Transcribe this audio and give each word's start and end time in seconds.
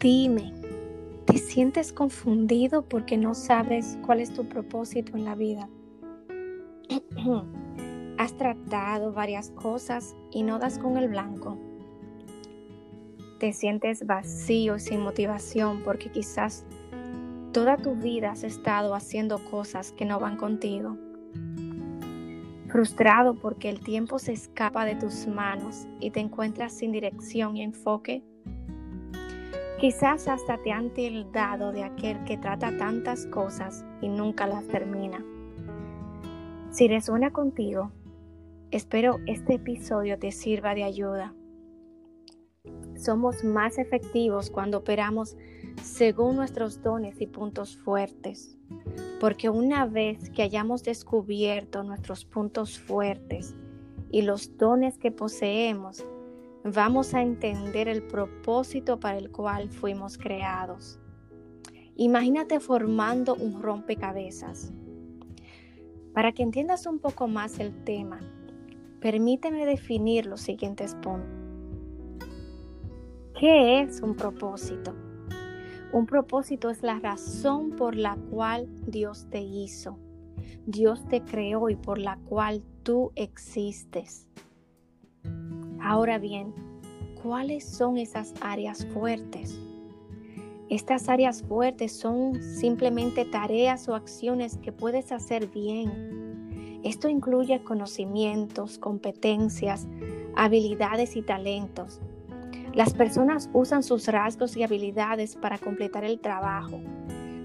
Dime, 0.00 0.54
¿te 1.24 1.38
sientes 1.38 1.92
confundido 1.92 2.82
porque 2.82 3.16
no 3.16 3.34
sabes 3.34 3.98
cuál 4.06 4.20
es 4.20 4.32
tu 4.32 4.48
propósito 4.48 5.16
en 5.16 5.24
la 5.24 5.34
vida? 5.34 5.68
Has 8.18 8.36
tratado 8.36 9.12
varias 9.12 9.50
cosas 9.50 10.14
y 10.30 10.44
no 10.44 10.60
das 10.60 10.78
con 10.78 10.96
el 10.98 11.08
blanco. 11.08 11.58
Te 13.40 13.52
sientes 13.52 14.06
vacío 14.06 14.76
y 14.76 14.80
sin 14.80 15.00
motivación 15.00 15.82
porque 15.84 16.12
quizás 16.12 16.64
toda 17.52 17.76
tu 17.76 17.96
vida 17.96 18.32
has 18.32 18.44
estado 18.44 18.94
haciendo 18.94 19.38
cosas 19.50 19.90
que 19.92 20.04
no 20.04 20.20
van 20.20 20.36
contigo. 20.36 20.96
Frustrado 22.68 23.34
porque 23.34 23.68
el 23.68 23.80
tiempo 23.80 24.20
se 24.20 24.32
escapa 24.32 24.84
de 24.84 24.94
tus 24.94 25.26
manos 25.26 25.88
y 25.98 26.10
te 26.10 26.20
encuentras 26.20 26.72
sin 26.72 26.92
dirección 26.92 27.56
y 27.56 27.62
enfoque. 27.62 28.22
Quizás 29.78 30.26
hasta 30.26 30.58
te 30.58 30.72
han 30.72 30.92
tildado 30.92 31.70
de 31.70 31.84
aquel 31.84 32.24
que 32.24 32.36
trata 32.36 32.76
tantas 32.76 33.26
cosas 33.26 33.84
y 34.00 34.08
nunca 34.08 34.48
las 34.48 34.66
termina. 34.66 35.24
Si 36.72 36.88
resuena 36.88 37.30
contigo, 37.30 37.92
espero 38.72 39.20
este 39.26 39.54
episodio 39.54 40.18
te 40.18 40.32
sirva 40.32 40.74
de 40.74 40.82
ayuda. 40.82 41.32
Somos 42.96 43.44
más 43.44 43.78
efectivos 43.78 44.50
cuando 44.50 44.78
operamos 44.78 45.36
según 45.80 46.34
nuestros 46.34 46.82
dones 46.82 47.20
y 47.20 47.28
puntos 47.28 47.76
fuertes, 47.76 48.58
porque 49.20 49.48
una 49.48 49.86
vez 49.86 50.28
que 50.30 50.42
hayamos 50.42 50.82
descubierto 50.82 51.84
nuestros 51.84 52.24
puntos 52.24 52.80
fuertes 52.80 53.54
y 54.10 54.22
los 54.22 54.56
dones 54.56 54.98
que 54.98 55.12
poseemos, 55.12 56.04
vamos 56.64 57.14
a 57.14 57.22
entender 57.22 57.88
el 57.88 58.02
propósito 58.02 58.98
para 58.98 59.18
el 59.18 59.30
cual 59.30 59.70
fuimos 59.70 60.18
creados. 60.18 60.98
Imagínate 61.96 62.60
formando 62.60 63.34
un 63.34 63.60
rompecabezas. 63.62 64.72
Para 66.14 66.32
que 66.32 66.42
entiendas 66.42 66.86
un 66.86 66.98
poco 66.98 67.28
más 67.28 67.58
el 67.60 67.84
tema, 67.84 68.20
permíteme 69.00 69.66
definir 69.66 70.26
los 70.26 70.40
siguientes 70.40 70.94
puntos. 70.96 71.38
¿Qué 73.38 73.80
es 73.80 74.00
un 74.00 74.16
propósito? 74.16 74.96
Un 75.92 76.06
propósito 76.06 76.70
es 76.70 76.82
la 76.82 76.98
razón 76.98 77.70
por 77.70 77.94
la 77.94 78.16
cual 78.30 78.68
Dios 78.86 79.28
te 79.30 79.40
hizo, 79.40 79.96
Dios 80.66 81.06
te 81.06 81.22
creó 81.22 81.70
y 81.70 81.76
por 81.76 81.98
la 81.98 82.18
cual 82.28 82.62
tú 82.82 83.12
existes. 83.14 84.26
Ahora 85.80 86.18
bien, 86.18 86.52
¿cuáles 87.22 87.64
son 87.64 87.98
esas 87.98 88.34
áreas 88.40 88.86
fuertes? 88.86 89.58
Estas 90.68 91.08
áreas 91.08 91.42
fuertes 91.42 91.92
son 91.92 92.42
simplemente 92.42 93.24
tareas 93.24 93.88
o 93.88 93.94
acciones 93.94 94.58
que 94.58 94.70
puedes 94.70 95.12
hacer 95.12 95.46
bien. 95.46 96.80
Esto 96.84 97.08
incluye 97.08 97.62
conocimientos, 97.62 98.78
competencias, 98.78 99.86
habilidades 100.36 101.16
y 101.16 101.22
talentos. 101.22 102.00
Las 102.74 102.92
personas 102.92 103.48
usan 103.54 103.82
sus 103.82 104.08
rasgos 104.08 104.56
y 104.56 104.62
habilidades 104.62 105.36
para 105.36 105.58
completar 105.58 106.04
el 106.04 106.20
trabajo, 106.20 106.80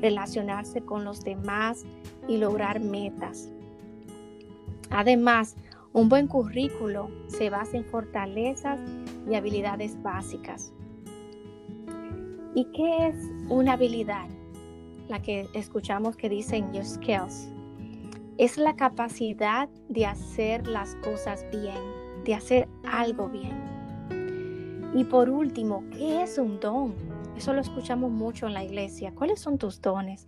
relacionarse 0.02 0.82
con 0.82 1.06
los 1.06 1.24
demás 1.24 1.86
y 2.28 2.38
lograr 2.38 2.82
metas. 2.82 3.50
Además, 4.90 5.56
un 5.94 6.10
buen 6.10 6.28
currículo 6.28 7.10
se 7.28 7.50
basa 7.52 7.78
en 7.78 7.86
fortalezas 7.86 8.80
y 9.30 9.36
habilidades 9.36 10.02
básicas. 10.02 10.74
¿Y 12.56 12.66
qué 12.66 13.08
es 13.08 13.16
una 13.48 13.74
habilidad? 13.74 14.28
La 15.08 15.22
que 15.22 15.48
escuchamos 15.54 16.16
que 16.16 16.30
dicen 16.30 16.72
your 16.74 16.86
skills. 16.86 17.50
Es 18.38 18.58
la 18.58 18.76
capacidad 18.76 19.70
de 19.90 20.08
hacer 20.08 20.68
las 20.68 20.96
cosas 20.98 21.46
bien, 21.52 21.78
de 22.26 22.34
hacer 22.34 22.68
algo 22.84 23.30
bien. 23.30 23.54
Y 24.96 25.04
por 25.04 25.30
último, 25.30 25.84
¿qué 25.92 26.24
es 26.24 26.40
un 26.40 26.60
don? 26.60 26.96
Eso 27.38 27.54
lo 27.54 27.62
escuchamos 27.62 28.12
mucho 28.12 28.48
en 28.48 28.54
la 28.54 28.64
iglesia. 28.64 29.14
¿Cuáles 29.14 29.40
son 29.40 29.60
tus 29.60 29.82
dones? 29.82 30.28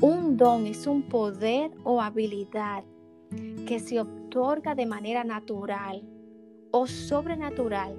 Un 0.00 0.36
don 0.36 0.66
es 0.66 0.86
un 0.86 1.02
poder 1.02 1.72
o 1.84 2.00
habilidad 2.00 2.84
que 3.66 3.80
se 3.80 4.00
otorga 4.00 4.74
de 4.74 4.86
manera 4.86 5.24
natural 5.24 6.02
o 6.70 6.86
sobrenatural 6.86 7.96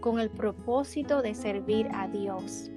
con 0.00 0.20
el 0.20 0.30
propósito 0.30 1.22
de 1.22 1.34
servir 1.34 1.88
a 1.92 2.08
Dios. 2.08 2.70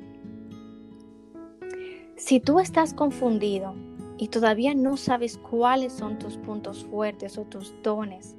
Si 2.16 2.40
tú 2.40 2.60
estás 2.60 2.94
confundido 2.94 3.74
y 4.18 4.28
todavía 4.28 4.74
no 4.76 4.98
sabes 4.98 5.38
cuáles 5.38 5.94
son 5.94 6.20
tus 6.20 6.38
puntos 6.38 6.84
fuertes 6.86 7.38
o 7.38 7.46
tus 7.46 7.74
dones, 7.81 8.36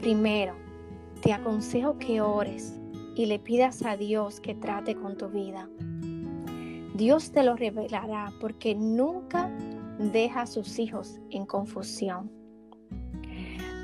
primero, 0.00 0.54
te 1.22 1.32
aconsejo 1.32 1.98
que 1.98 2.20
ores 2.20 2.78
y 3.16 3.26
le 3.26 3.38
pidas 3.38 3.84
a 3.84 3.96
Dios 3.96 4.40
que 4.40 4.54
trate 4.54 4.94
con 4.94 5.16
tu 5.16 5.28
vida. 5.28 5.68
Dios 6.94 7.32
te 7.32 7.42
lo 7.42 7.56
revelará 7.56 8.32
porque 8.40 8.74
nunca 8.74 9.50
deja 9.98 10.42
a 10.42 10.46
sus 10.46 10.78
hijos 10.78 11.20
en 11.30 11.46
confusión. 11.46 12.30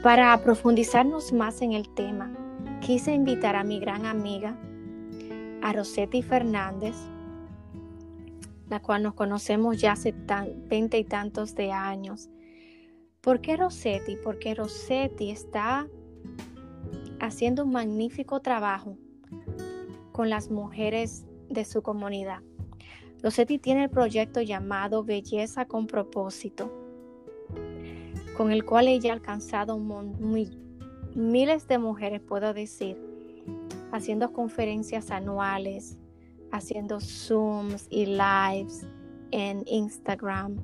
Para 0.03 0.37
profundizarnos 0.43 1.33
más 1.33 1.61
en 1.63 1.73
el 1.73 1.89
tema, 1.95 2.33
quise 2.81 3.13
invitar 3.13 3.57
a 3.57 3.65
mi 3.65 3.79
gran 3.81 4.07
amiga, 4.07 4.59
a 5.63 5.73
Rosetti 5.73 6.23
Fernández, 6.23 6.97
la 8.69 8.81
cual 8.81 9.03
nos 9.03 9.15
conocemos 9.15 9.81
ya 9.81 9.93
hace 9.93 10.15
veinte 10.69 10.99
y 10.99 11.05
tantos 11.05 11.55
de 11.55 11.73
años. 11.73 12.31
¿Por 13.21 13.41
qué 13.41 13.57
Rosetti? 13.57 14.17
Porque 14.17 14.55
Rosetti 14.55 15.31
está 15.31 15.87
haciendo 17.21 17.65
un 17.65 17.73
magnífico 17.73 18.41
trabajo 18.41 18.97
con 20.13 20.31
las 20.31 20.51
mujeres 20.51 21.27
de 21.49 21.65
su 21.65 21.83
comunidad. 21.83 22.41
Rosetti 23.23 23.59
tiene 23.59 23.85
el 23.85 23.91
proyecto 23.91 24.41
llamado 24.41 25.05
Belleza 25.05 25.67
con 25.67 25.87
propósito, 25.87 26.73
con 28.37 28.51
el 28.51 28.65
cual 28.65 28.89
ella 28.89 29.11
ha 29.11 29.15
alcanzado 29.15 29.79
miles 31.15 31.69
de 31.69 31.79
mujeres, 31.79 32.21
puedo 32.23 32.55
decir, 32.55 32.97
haciendo 33.93 34.33
conferencias 34.33 35.11
anuales, 35.11 35.99
haciendo 36.51 36.99
Zooms 37.01 37.87
y 37.91 38.07
lives 38.07 38.87
en 39.33 39.65
Instagram. 39.67 40.57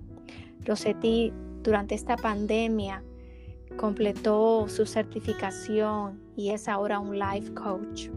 Rosetti 0.64 1.32
durante 1.62 1.94
esta 1.94 2.16
pandemia 2.16 3.02
completó 3.76 4.66
su 4.68 4.86
certificación 4.86 6.22
y 6.36 6.50
es 6.50 6.68
ahora 6.68 7.00
un 7.00 7.18
life 7.18 7.52
coach. 7.52 8.08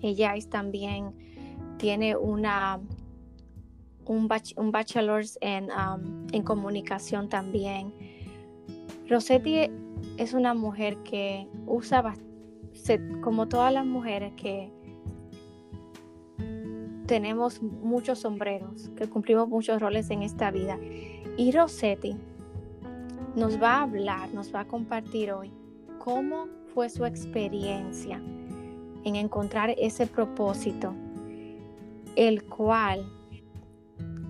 Ella 0.00 0.34
es 0.34 0.48
también 0.48 1.12
tiene 1.78 2.16
una 2.16 2.80
un, 4.06 4.28
bachelor's 4.28 5.38
um, 5.42 6.26
en, 6.32 6.42
comunicación 6.42 7.28
también. 7.28 7.92
Rosetti 9.08 9.70
es 10.16 10.32
una 10.32 10.54
mujer 10.54 10.96
que 10.98 11.48
usa, 11.66 12.14
como 13.22 13.48
todas 13.48 13.72
las 13.72 13.86
mujeres 13.86 14.32
que 14.34 14.72
tenemos 17.06 17.62
muchos 17.62 18.20
sombreros, 18.20 18.90
que 18.96 19.08
cumplimos 19.08 19.48
muchos 19.48 19.80
roles 19.80 20.10
en 20.10 20.22
esta 20.22 20.50
vida. 20.50 20.78
Y 21.36 21.52
Rosetti 21.52 22.16
nos 23.36 23.60
va 23.60 23.76
a 23.76 23.82
hablar, 23.82 24.32
nos 24.32 24.54
va 24.54 24.60
a 24.60 24.64
compartir 24.66 25.32
hoy 25.32 25.50
cómo 25.98 26.46
fue 26.74 26.88
su 26.88 27.04
experiencia 27.04 28.20
en 29.04 29.16
encontrar 29.16 29.74
ese 29.78 30.06
propósito, 30.06 30.94
el 32.16 32.44
cual 32.44 33.04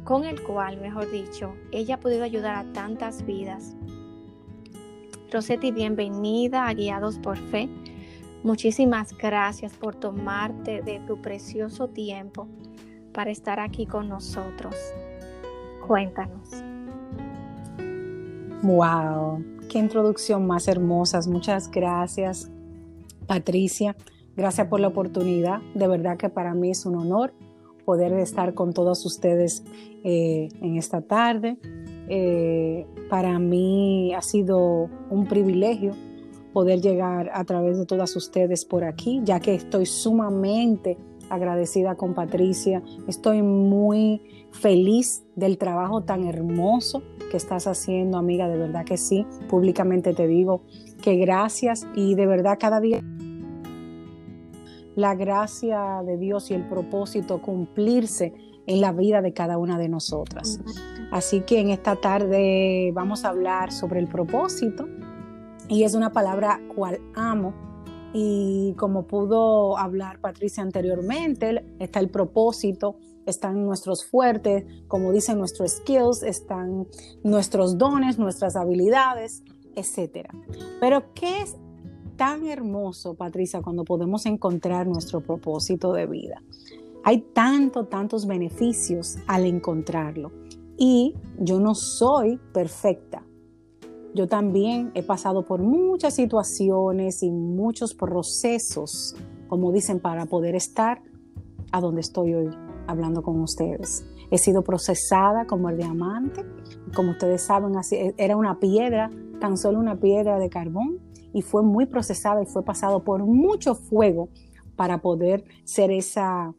con 0.04 0.24
el 0.24 0.42
cual, 0.42 0.80
mejor 0.80 1.10
dicho, 1.10 1.54
ella 1.70 1.96
ha 1.96 2.00
podido 2.00 2.24
ayudar 2.24 2.56
a 2.56 2.72
tantas 2.72 3.24
vidas. 3.24 3.76
Rosetti, 5.30 5.70
bienvenida 5.70 6.66
a 6.66 6.74
Guiados 6.74 7.18
por 7.18 7.38
Fe. 7.38 7.68
Muchísimas 8.42 9.16
gracias 9.16 9.72
por 9.74 9.94
tomarte 9.94 10.82
de 10.82 10.98
tu 11.00 11.22
precioso 11.22 11.88
tiempo 11.88 12.48
para 13.12 13.30
estar 13.30 13.60
aquí 13.60 13.86
con 13.86 14.08
nosotros. 14.08 14.74
Cuéntanos. 15.86 16.50
Wow, 18.62 19.44
qué 19.68 19.78
introducción 19.78 20.46
más 20.46 20.66
hermosa. 20.66 21.20
Muchas 21.28 21.70
gracias, 21.70 22.50
Patricia. 23.26 23.96
Gracias 24.36 24.66
por 24.66 24.80
la 24.80 24.88
oportunidad. 24.88 25.60
De 25.74 25.86
verdad 25.86 26.16
que 26.16 26.28
para 26.28 26.54
mí 26.54 26.70
es 26.70 26.86
un 26.86 26.96
honor 26.96 27.32
poder 27.84 28.12
estar 28.14 28.54
con 28.54 28.72
todos 28.72 29.04
ustedes 29.06 29.64
eh, 30.04 30.48
en 30.60 30.76
esta 30.76 31.02
tarde. 31.02 31.56
Eh, 32.08 32.86
para 33.08 33.38
mí 33.38 34.12
ha 34.14 34.22
sido 34.22 34.88
un 35.10 35.26
privilegio 35.26 35.92
poder 36.52 36.80
llegar 36.80 37.30
a 37.32 37.44
través 37.44 37.78
de 37.78 37.86
todas 37.86 38.14
ustedes 38.16 38.64
por 38.64 38.84
aquí, 38.84 39.20
ya 39.24 39.40
que 39.40 39.54
estoy 39.54 39.86
sumamente 39.86 40.98
agradecida 41.30 41.94
con 41.94 42.14
Patricia. 42.14 42.82
Estoy 43.08 43.42
muy 43.42 44.20
feliz 44.50 45.24
del 45.34 45.56
trabajo 45.56 46.02
tan 46.02 46.24
hermoso 46.24 47.02
que 47.30 47.38
estás 47.38 47.66
haciendo, 47.66 48.18
amiga, 48.18 48.48
de 48.48 48.58
verdad 48.58 48.84
que 48.84 48.98
sí. 48.98 49.26
Públicamente 49.48 50.12
te 50.12 50.26
digo 50.26 50.62
que 51.00 51.16
gracias 51.16 51.86
y 51.96 52.14
de 52.14 52.26
verdad 52.26 52.58
cada 52.60 52.80
día 52.80 53.02
la 54.94 55.14
gracia 55.14 56.02
de 56.04 56.16
Dios 56.16 56.50
y 56.50 56.54
el 56.54 56.68
propósito 56.68 57.40
cumplirse 57.40 58.34
en 58.66 58.80
la 58.80 58.92
vida 58.92 59.22
de 59.22 59.32
cada 59.32 59.58
una 59.58 59.78
de 59.78 59.88
nosotras. 59.88 60.60
Así 61.10 61.40
que 61.40 61.60
en 61.60 61.70
esta 61.70 61.96
tarde 61.96 62.90
vamos 62.94 63.24
a 63.24 63.30
hablar 63.30 63.72
sobre 63.72 64.00
el 64.00 64.08
propósito 64.08 64.88
y 65.68 65.84
es 65.84 65.94
una 65.94 66.12
palabra 66.12 66.60
cual 66.74 67.00
amo 67.14 67.54
y 68.12 68.74
como 68.76 69.06
pudo 69.06 69.78
hablar 69.78 70.20
Patricia 70.20 70.62
anteriormente, 70.62 71.64
está 71.78 71.98
el 71.98 72.10
propósito, 72.10 72.96
están 73.26 73.64
nuestros 73.64 74.04
fuertes, 74.04 74.64
como 74.88 75.12
dicen 75.12 75.38
nuestros 75.38 75.72
skills, 75.72 76.22
están 76.22 76.86
nuestros 77.24 77.78
dones, 77.78 78.18
nuestras 78.18 78.56
habilidades, 78.56 79.42
etc. 79.76 80.28
Pero 80.80 81.14
¿qué 81.14 81.40
es 81.42 81.56
tan 82.16 82.46
hermoso, 82.46 83.14
Patricia, 83.14 83.62
cuando 83.62 83.84
podemos 83.84 84.26
encontrar 84.26 84.86
nuestro 84.86 85.20
propósito 85.20 85.92
de 85.92 86.06
vida? 86.06 86.42
Hay 87.04 87.20
tanto, 87.32 87.86
tantos 87.86 88.26
beneficios 88.26 89.18
al 89.26 89.44
encontrarlo. 89.46 90.30
Y 90.76 91.14
yo 91.38 91.60
no 91.60 91.74
soy 91.74 92.38
perfecta, 92.52 93.24
yo 94.14 94.28
también 94.28 94.90
he 94.94 95.02
pasado 95.02 95.46
por 95.46 95.62
muchas 95.62 96.14
situaciones 96.14 97.22
y 97.22 97.30
muchos 97.30 97.94
procesos, 97.94 99.16
como 99.48 99.72
dicen, 99.72 100.00
para 100.00 100.26
poder 100.26 100.54
estar 100.54 101.02
a 101.72 101.80
donde 101.80 102.02
estoy 102.02 102.34
hoy 102.34 102.50
hablando 102.86 103.22
con 103.22 103.40
ustedes. 103.40 104.04
He 104.30 104.36
sido 104.36 104.62
procesada 104.62 105.46
como 105.46 105.70
el 105.70 105.78
diamante, 105.78 106.44
como 106.94 107.12
ustedes 107.12 107.42
saben, 107.42 107.72
era 108.18 108.36
una 108.36 108.58
piedra, 108.60 109.10
tan 109.40 109.56
solo 109.56 109.78
una 109.78 109.98
piedra 109.98 110.38
de 110.38 110.50
carbón, 110.50 110.98
y 111.32 111.42
fue 111.42 111.62
muy 111.62 111.86
procesada 111.86 112.42
y 112.42 112.46
fue 112.46 112.64
pasado 112.64 113.04
por 113.04 113.24
mucho 113.24 113.74
fuego 113.74 114.28
para 114.76 114.98
poder 114.98 115.44
ser 115.64 115.90
esa, 115.90 116.54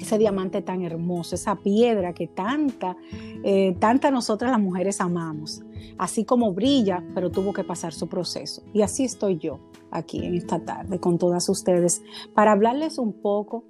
ese 0.00 0.18
diamante 0.18 0.62
tan 0.62 0.82
hermoso, 0.82 1.34
esa 1.34 1.56
piedra 1.56 2.12
que 2.12 2.26
tanta, 2.26 2.96
eh, 3.44 3.76
tanta 3.78 4.10
nosotras 4.10 4.50
las 4.50 4.60
mujeres 4.60 5.00
amamos. 5.00 5.62
Así 5.98 6.24
como 6.24 6.52
brilla, 6.52 7.04
pero 7.14 7.30
tuvo 7.30 7.52
que 7.52 7.64
pasar 7.64 7.92
su 7.92 8.08
proceso. 8.08 8.62
Y 8.72 8.82
así 8.82 9.04
estoy 9.04 9.38
yo 9.38 9.58
aquí 9.90 10.24
en 10.24 10.34
esta 10.34 10.58
tarde 10.60 10.98
con 10.98 11.18
todas 11.18 11.48
ustedes 11.48 12.02
para 12.34 12.52
hablarles 12.52 12.98
un 12.98 13.12
poco 13.12 13.64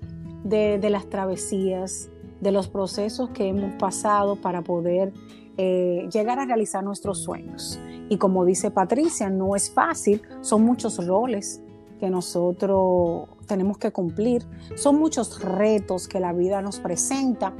de, 0.45 0.79
las 0.91 1.09
travesías, 1.09 2.11
de 2.41 2.53
los 2.53 2.69
procesos 2.69 3.31
que 3.31 3.49
hemos 3.49 3.75
pasado 3.75 4.37
para 4.37 4.63
poder 4.63 5.13
eh, 5.57 6.09
llegar 6.13 6.39
a 6.39 6.47
realizar 6.47 6.83
nuestros 6.85 7.23
sueños. 7.23 7.79
Y 8.09 8.19
como 8.19 8.45
dice 8.45 8.71
Patricia, 8.71 9.31
no 9.31 9.57
es 9.57 9.71
fácil, 9.71 10.23
son 10.41 10.63
muchos 10.63 11.07
roles 11.07 11.63
que 11.99 12.11
nosotros 12.11 13.29
tenemos 13.47 13.79
que 13.79 13.93
cumplir. 13.93 14.45
Son 14.75 14.99
muchos 14.99 15.41
retos 15.41 16.09
que 16.09 16.21
la 16.21 16.33
vida 16.33 16.61
nos 16.61 16.81
presenta, 16.81 17.55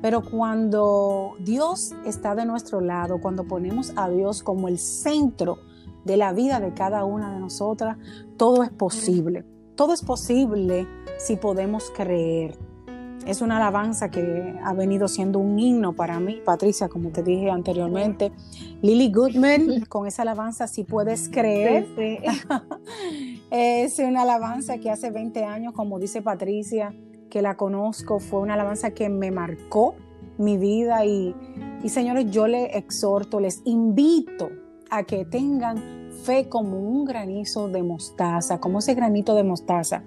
pero 0.00 0.22
cuando 0.22 1.32
Dios 1.40 1.92
está 2.04 2.34
de 2.34 2.44
nuestro 2.44 2.80
lado, 2.80 3.20
cuando 3.20 3.44
ponemos 3.44 3.92
a 3.96 4.08
Dios 4.08 4.42
como 4.42 4.68
el 4.68 4.78
centro 4.78 5.58
de 6.04 6.16
la 6.16 6.32
vida 6.32 6.60
de 6.60 6.74
cada 6.74 7.04
una 7.04 7.32
de 7.32 7.40
nosotras, 7.40 7.98
todo 8.36 8.62
es 8.62 8.70
posible. 8.70 9.44
Todo 9.74 9.92
es 9.92 10.02
posible 10.02 10.86
si 11.18 11.36
podemos 11.36 11.90
creer. 11.90 12.56
Es 13.26 13.42
una 13.42 13.58
alabanza 13.58 14.10
que 14.10 14.54
ha 14.64 14.72
venido 14.72 15.06
siendo 15.06 15.38
un 15.38 15.58
himno 15.58 15.92
para 15.92 16.18
mí, 16.18 16.40
Patricia, 16.44 16.88
como 16.88 17.10
te 17.10 17.22
dije 17.22 17.50
anteriormente. 17.50 18.32
Lily 18.80 19.12
Goodman, 19.12 19.80
con 19.88 20.06
esa 20.06 20.22
alabanza, 20.22 20.66
si 20.66 20.84
puedes 20.84 21.28
creer. 21.28 21.86
es 23.50 23.98
una 23.98 24.22
alabanza 24.22 24.78
que 24.78 24.90
hace 24.90 25.10
20 25.10 25.44
años, 25.44 25.74
como 25.74 25.98
dice 25.98 26.22
Patricia, 26.22 26.94
que 27.28 27.42
la 27.42 27.56
conozco, 27.56 28.18
fue 28.18 28.40
una 28.40 28.54
alabanza 28.54 28.92
que 28.92 29.08
me 29.08 29.30
marcó 29.30 29.94
mi 30.38 30.56
vida 30.56 31.04
y, 31.04 31.34
y 31.82 31.88
señores, 31.88 32.30
yo 32.30 32.46
les 32.46 32.74
exhorto, 32.74 33.40
les 33.40 33.60
invito 33.64 34.50
a 34.90 35.02
que 35.02 35.24
tengan 35.24 36.08
fe 36.22 36.48
como 36.48 36.78
un 36.78 37.04
granizo 37.04 37.68
de 37.68 37.82
mostaza, 37.82 38.58
como 38.58 38.78
ese 38.78 38.94
granito 38.94 39.34
de 39.34 39.44
mostaza, 39.44 40.02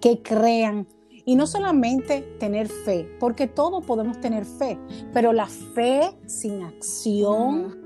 que 0.00 0.22
crean 0.22 0.86
y 1.24 1.36
no 1.36 1.46
solamente 1.46 2.22
tener 2.38 2.68
fe, 2.68 3.08
porque 3.20 3.46
todos 3.46 3.84
podemos 3.84 4.20
tener 4.20 4.44
fe, 4.44 4.78
pero 5.12 5.32
la 5.32 5.46
fe 5.46 6.10
sin 6.26 6.62
acción 6.62 7.80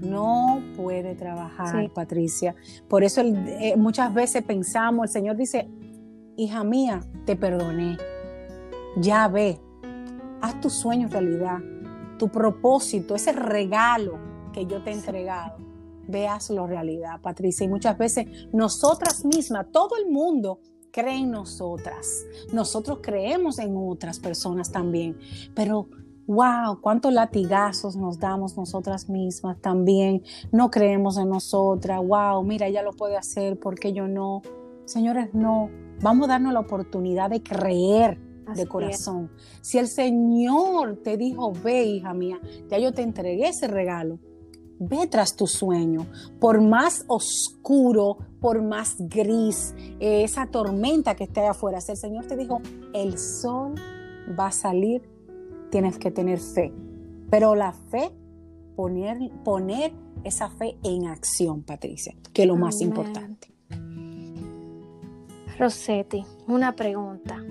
no 0.00 0.62
puede 0.76 1.14
trabajar, 1.14 1.90
Patricia. 1.92 2.54
Por 2.88 3.04
eso 3.04 3.20
eh, 3.22 3.74
muchas 3.76 4.12
veces 4.12 4.42
pensamos, 4.42 5.06
el 5.06 5.12
Señor 5.12 5.36
dice, 5.36 5.68
hija 6.36 6.64
mía, 6.64 7.00
te 7.24 7.36
perdoné. 7.36 7.98
Ya 8.96 9.28
ve, 9.28 9.60
haz 10.40 10.60
tu 10.60 10.70
sueño 10.70 11.08
realidad, 11.08 11.58
tu 12.18 12.28
propósito, 12.28 13.14
ese 13.14 13.32
regalo 13.32 14.18
que 14.52 14.66
yo 14.66 14.82
te 14.82 14.90
he 14.90 14.94
entregado. 14.94 15.58
Véaslo 16.08 16.66
realidad, 16.66 17.20
Patricia. 17.20 17.64
Y 17.64 17.68
muchas 17.68 17.98
veces 17.98 18.26
nosotras 18.52 19.24
mismas, 19.24 19.66
todo 19.72 19.96
el 19.98 20.10
mundo 20.10 20.60
cree 20.96 21.18
en 21.18 21.30
nosotras. 21.30 22.26
Nosotros 22.54 23.00
creemos 23.02 23.58
en 23.58 23.76
otras 23.76 24.18
personas 24.18 24.72
también, 24.72 25.18
pero 25.54 25.88
wow, 26.26 26.80
cuántos 26.80 27.12
latigazos 27.12 27.96
nos 27.96 28.18
damos 28.18 28.56
nosotras 28.56 29.10
mismas 29.10 29.60
también. 29.60 30.22
No 30.52 30.70
creemos 30.70 31.18
en 31.18 31.28
nosotras. 31.28 32.00
Wow, 32.02 32.42
mira, 32.44 32.66
ella 32.66 32.82
lo 32.82 32.92
puede 32.92 33.16
hacer, 33.18 33.60
porque 33.60 33.92
yo 33.92 34.08
no? 34.08 34.40
Señores, 34.86 35.34
no. 35.34 35.68
Vamos 36.00 36.28
a 36.28 36.32
darnos 36.32 36.54
la 36.54 36.60
oportunidad 36.60 37.28
de 37.28 37.42
creer 37.42 38.18
de 38.54 38.66
corazón. 38.66 39.30
Si 39.60 39.76
el 39.76 39.88
Señor 39.88 41.02
te 41.02 41.18
dijo, 41.18 41.52
ve, 41.52 41.84
hija 41.84 42.14
mía, 42.14 42.40
ya 42.68 42.78
yo 42.78 42.92
te 42.92 43.02
entregué 43.02 43.48
ese 43.48 43.66
regalo. 43.68 44.18
Ve 44.78 45.06
tras 45.06 45.36
tu 45.36 45.46
sueño, 45.46 46.06
por 46.38 46.60
más 46.60 47.04
oscuro, 47.08 48.18
por 48.40 48.62
más 48.62 48.96
gris, 48.98 49.74
eh, 50.00 50.22
esa 50.22 50.46
tormenta 50.46 51.14
que 51.14 51.24
esté 51.24 51.46
afuera. 51.46 51.80
Si 51.80 51.92
el 51.92 51.98
Señor 51.98 52.26
te 52.26 52.36
dijo, 52.36 52.60
el 52.92 53.18
sol 53.18 53.74
va 54.38 54.48
a 54.48 54.52
salir, 54.52 55.02
tienes 55.70 55.98
que 55.98 56.10
tener 56.10 56.38
fe. 56.38 56.72
Pero 57.30 57.54
la 57.54 57.72
fe, 57.72 58.10
poner, 58.76 59.18
poner 59.44 59.92
esa 60.24 60.50
fe 60.50 60.76
en 60.82 61.06
acción, 61.06 61.62
Patricia, 61.62 62.14
que 62.32 62.42
es 62.42 62.48
lo 62.48 62.56
más 62.56 62.80
importante. 62.80 63.52
Rosetti, 65.58 66.22
una 66.48 66.76
pregunta, 66.76 67.42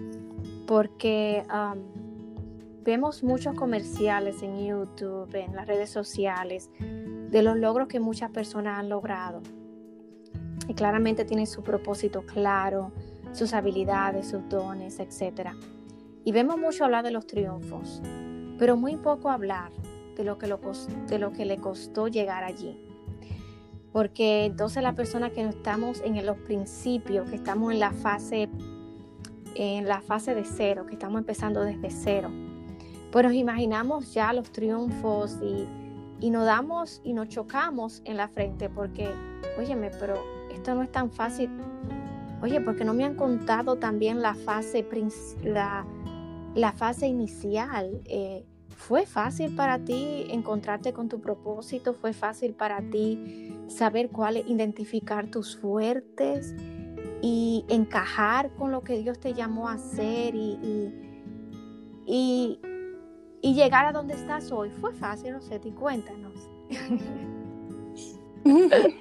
porque 0.68 1.44
vemos 2.84 3.24
muchos 3.24 3.56
comerciales 3.56 4.44
en 4.44 4.60
YouTube, 4.64 5.34
en 5.34 5.56
las 5.56 5.68
redes 5.68 5.90
sociales, 5.90 6.70
de 7.30 7.42
los 7.42 7.58
logros 7.58 7.88
que 7.88 8.00
muchas 8.00 8.32
personas 8.32 8.80
han 8.80 8.90
logrado. 8.90 9.42
Y 10.68 10.74
claramente 10.74 11.26
tienen 11.26 11.48
su 11.48 11.64
propósito 11.64 12.26
claro, 12.26 12.92
sus 13.34 13.54
habilidades, 13.54 14.28
sus 14.28 14.48
dones, 14.50 15.00
etc. 15.00 15.50
Y 16.24 16.32
vemos 16.32 16.58
mucho 16.58 16.86
hablar 16.86 17.04
de 17.04 17.12
los 17.12 17.28
triunfos, 17.28 18.02
pero 18.58 18.78
muy 18.78 18.98
poco 18.98 19.30
hablar 19.30 19.72
de 20.16 20.24
lo 20.24 20.38
que, 20.38 20.48
de 21.08 21.20
lo 21.20 21.32
que 21.34 21.46
le 21.46 21.58
costó 21.58 22.08
llegar 22.08 22.44
allí. 22.44 22.80
Porque 23.92 24.46
entonces 24.46 24.84
la 24.84 24.94
persona 24.94 25.30
que 25.30 25.44
no 25.44 25.50
estamos 25.50 26.02
en 26.02 26.26
los 26.26 26.38
principios, 26.38 27.30
que 27.30 27.36
estamos 27.36 27.72
en 27.72 27.80
la 27.80 27.92
fase 27.92 28.50
en 29.56 29.88
la 29.88 30.02
fase 30.02 30.36
de 30.36 30.44
cero, 30.44 30.86
que 30.86 30.94
estamos 30.94 31.20
empezando 31.20 31.62
desde 31.62 31.90
cero, 31.90 32.30
pues 33.12 33.24
nos 33.26 33.34
imaginamos 33.34 34.14
ya 34.14 34.34
los 34.34 34.52
triunfos 34.52 35.38
y 35.42 35.66
y 36.20 36.30
nos 36.30 36.46
damos 36.46 37.02
y 37.04 37.14
nos 37.14 37.30
chocamos 37.30 38.02
en 38.06 38.18
la 38.18 38.28
frente 38.28 38.70
porque, 38.70 39.10
óyeme, 39.58 39.92
pero 40.00 40.16
esto 40.52 40.76
no 40.76 40.84
es 40.84 40.92
tan 40.92 41.12
fácil. 41.12 41.50
Oye, 42.42 42.62
porque 42.62 42.86
no 42.86 42.94
me 42.94 43.06
han 43.06 43.16
contado 43.16 43.78
también 43.78 44.22
la 44.22 44.36
fase, 44.36 44.86
la, 45.44 45.86
la 46.54 46.72
fase 46.72 47.08
inicial. 47.08 48.02
Eh, 48.06 48.46
¿Fue 48.76 49.06
fácil 49.06 49.56
para 49.56 49.80
ti 49.80 50.26
encontrarte 50.30 50.94
con 50.94 51.08
tu 51.08 51.22
propósito? 51.22 51.94
¿Fue 51.94 52.14
fácil 52.14 52.54
para 52.54 52.82
ti 52.82 53.56
saber 53.68 54.10
cuál, 54.10 54.38
identificar 54.38 55.32
tus 55.32 55.58
fuertes 55.58 56.54
y 57.22 57.66
encajar 57.70 58.54
con 58.56 58.72
lo 58.72 58.82
que 58.82 59.00
Dios 59.00 59.20
te 59.20 59.34
llamó 59.34 59.70
a 59.70 59.74
hacer 59.74 60.36
y, 60.36 60.94
llegar 63.54 63.86
a 63.86 63.92
donde 63.92 64.14
estás 64.16 64.52
hoy 64.52 64.70
fue 64.70 64.94
fácil, 64.94 65.34
no 65.34 65.42
sé, 65.42 65.60
cuéntanos. 65.60 66.34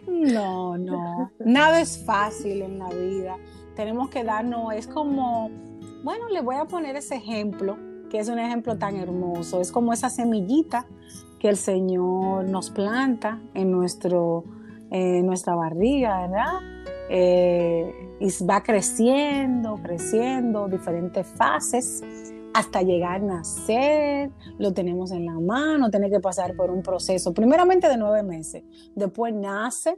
No, 0.06 0.78
no, 0.78 1.30
nada 1.38 1.82
es 1.82 2.02
fácil 2.02 2.62
en 2.62 2.78
la 2.78 2.88
vida. 2.88 3.36
Tenemos 3.76 4.08
que 4.08 4.24
darnos, 4.24 4.72
es 4.72 4.86
como, 4.86 5.50
bueno, 6.02 6.30
le 6.30 6.40
voy 6.40 6.56
a 6.56 6.64
poner 6.64 6.96
ese 6.96 7.16
ejemplo, 7.16 7.76
que 8.08 8.18
es 8.20 8.30
un 8.30 8.38
ejemplo 8.38 8.78
tan 8.78 8.96
hermoso, 8.96 9.60
es 9.60 9.70
como 9.70 9.92
esa 9.92 10.08
semillita 10.08 10.86
que 11.38 11.50
el 11.50 11.58
Señor 11.58 12.46
nos 12.46 12.70
planta 12.70 13.38
en 13.52 13.70
nuestro, 13.70 14.44
nuestra 14.90 15.54
barriga, 15.54 16.22
¿verdad? 16.22 16.60
Eh, 17.10 18.16
y 18.20 18.44
va 18.46 18.62
creciendo, 18.62 19.78
creciendo, 19.82 20.68
diferentes 20.68 21.26
fases 21.26 22.02
hasta 22.54 22.82
llegar 22.82 23.16
a 23.16 23.18
nacer, 23.18 24.30
lo 24.58 24.72
tenemos 24.72 25.10
en 25.10 25.26
la 25.26 25.38
mano, 25.40 25.90
tiene 25.90 26.08
que 26.08 26.20
pasar 26.20 26.54
por 26.54 26.70
un 26.70 26.82
proceso, 26.82 27.34
primeramente 27.34 27.88
de 27.88 27.96
nueve 27.96 28.22
meses, 28.22 28.62
después 28.94 29.34
nace, 29.34 29.96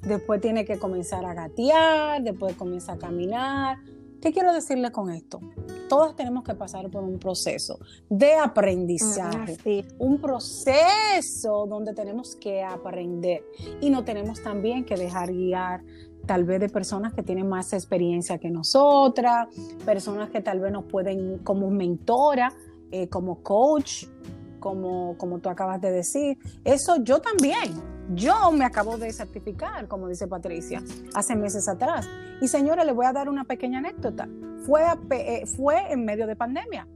después 0.00 0.40
tiene 0.40 0.64
que 0.64 0.78
comenzar 0.78 1.24
a 1.24 1.34
gatear, 1.34 2.22
después 2.22 2.56
comienza 2.56 2.92
a 2.92 2.98
caminar. 2.98 3.78
¿Qué 4.22 4.32
quiero 4.32 4.52
decirle 4.52 4.92
con 4.92 5.10
esto? 5.10 5.40
Todos 5.88 6.14
tenemos 6.14 6.44
que 6.44 6.54
pasar 6.54 6.88
por 6.90 7.02
un 7.02 7.18
proceso 7.18 7.80
de 8.08 8.34
aprendizaje, 8.34 9.84
un 9.98 10.20
proceso 10.20 11.66
donde 11.66 11.92
tenemos 11.92 12.36
que 12.36 12.62
aprender 12.62 13.42
y 13.80 13.90
no 13.90 14.04
tenemos 14.04 14.40
también 14.40 14.84
que 14.84 14.94
dejar 14.94 15.32
guiar 15.32 15.82
tal 16.24 16.44
vez 16.44 16.60
de 16.60 16.68
personas 16.68 17.14
que 17.14 17.24
tienen 17.24 17.48
más 17.48 17.72
experiencia 17.72 18.38
que 18.38 18.48
nosotras, 18.48 19.48
personas 19.84 20.30
que 20.30 20.40
tal 20.40 20.60
vez 20.60 20.70
nos 20.70 20.84
pueden 20.84 21.38
como 21.38 21.68
mentora, 21.68 22.52
eh, 22.92 23.08
como 23.08 23.42
coach, 23.42 24.04
como, 24.62 25.18
como 25.18 25.40
tú 25.40 25.50
acabas 25.50 25.80
de 25.82 25.90
decir. 25.90 26.38
Eso 26.64 26.96
yo 27.02 27.20
también. 27.20 27.74
Yo 28.14 28.50
me 28.52 28.64
acabo 28.64 28.96
de 28.96 29.12
certificar, 29.12 29.88
como 29.88 30.08
dice 30.08 30.26
Patricia, 30.26 30.82
hace 31.14 31.36
meses 31.36 31.68
atrás. 31.68 32.08
Y 32.40 32.48
señores, 32.48 32.86
les 32.86 32.94
voy 32.94 33.06
a 33.06 33.12
dar 33.12 33.28
una 33.28 33.44
pequeña 33.44 33.78
anécdota. 33.78 34.28
Fue, 34.64 34.82
eh, 35.10 35.44
fue 35.46 35.92
en 35.92 36.04
medio 36.04 36.26
de 36.26 36.36
pandemia. 36.36 36.86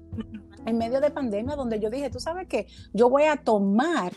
En 0.65 0.79
medio 0.79 1.01
de 1.01 1.11
pandemia 1.11 1.55
donde 1.55 1.79
yo 1.79 1.91
dije, 1.91 2.11
tú 2.11 2.19
sabes 2.19 2.49
qué, 2.49 2.67
yo 2.93 3.09
voy 3.09 3.25
a 3.25 3.37
tomar 3.37 4.13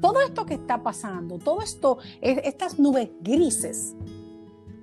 todo 0.00 0.20
esto 0.20 0.44
que 0.44 0.54
está 0.54 0.82
pasando, 0.82 1.38
todo 1.38 1.62
esto, 1.62 1.98
estas 2.20 2.78
nubes 2.78 3.08
grises 3.22 3.96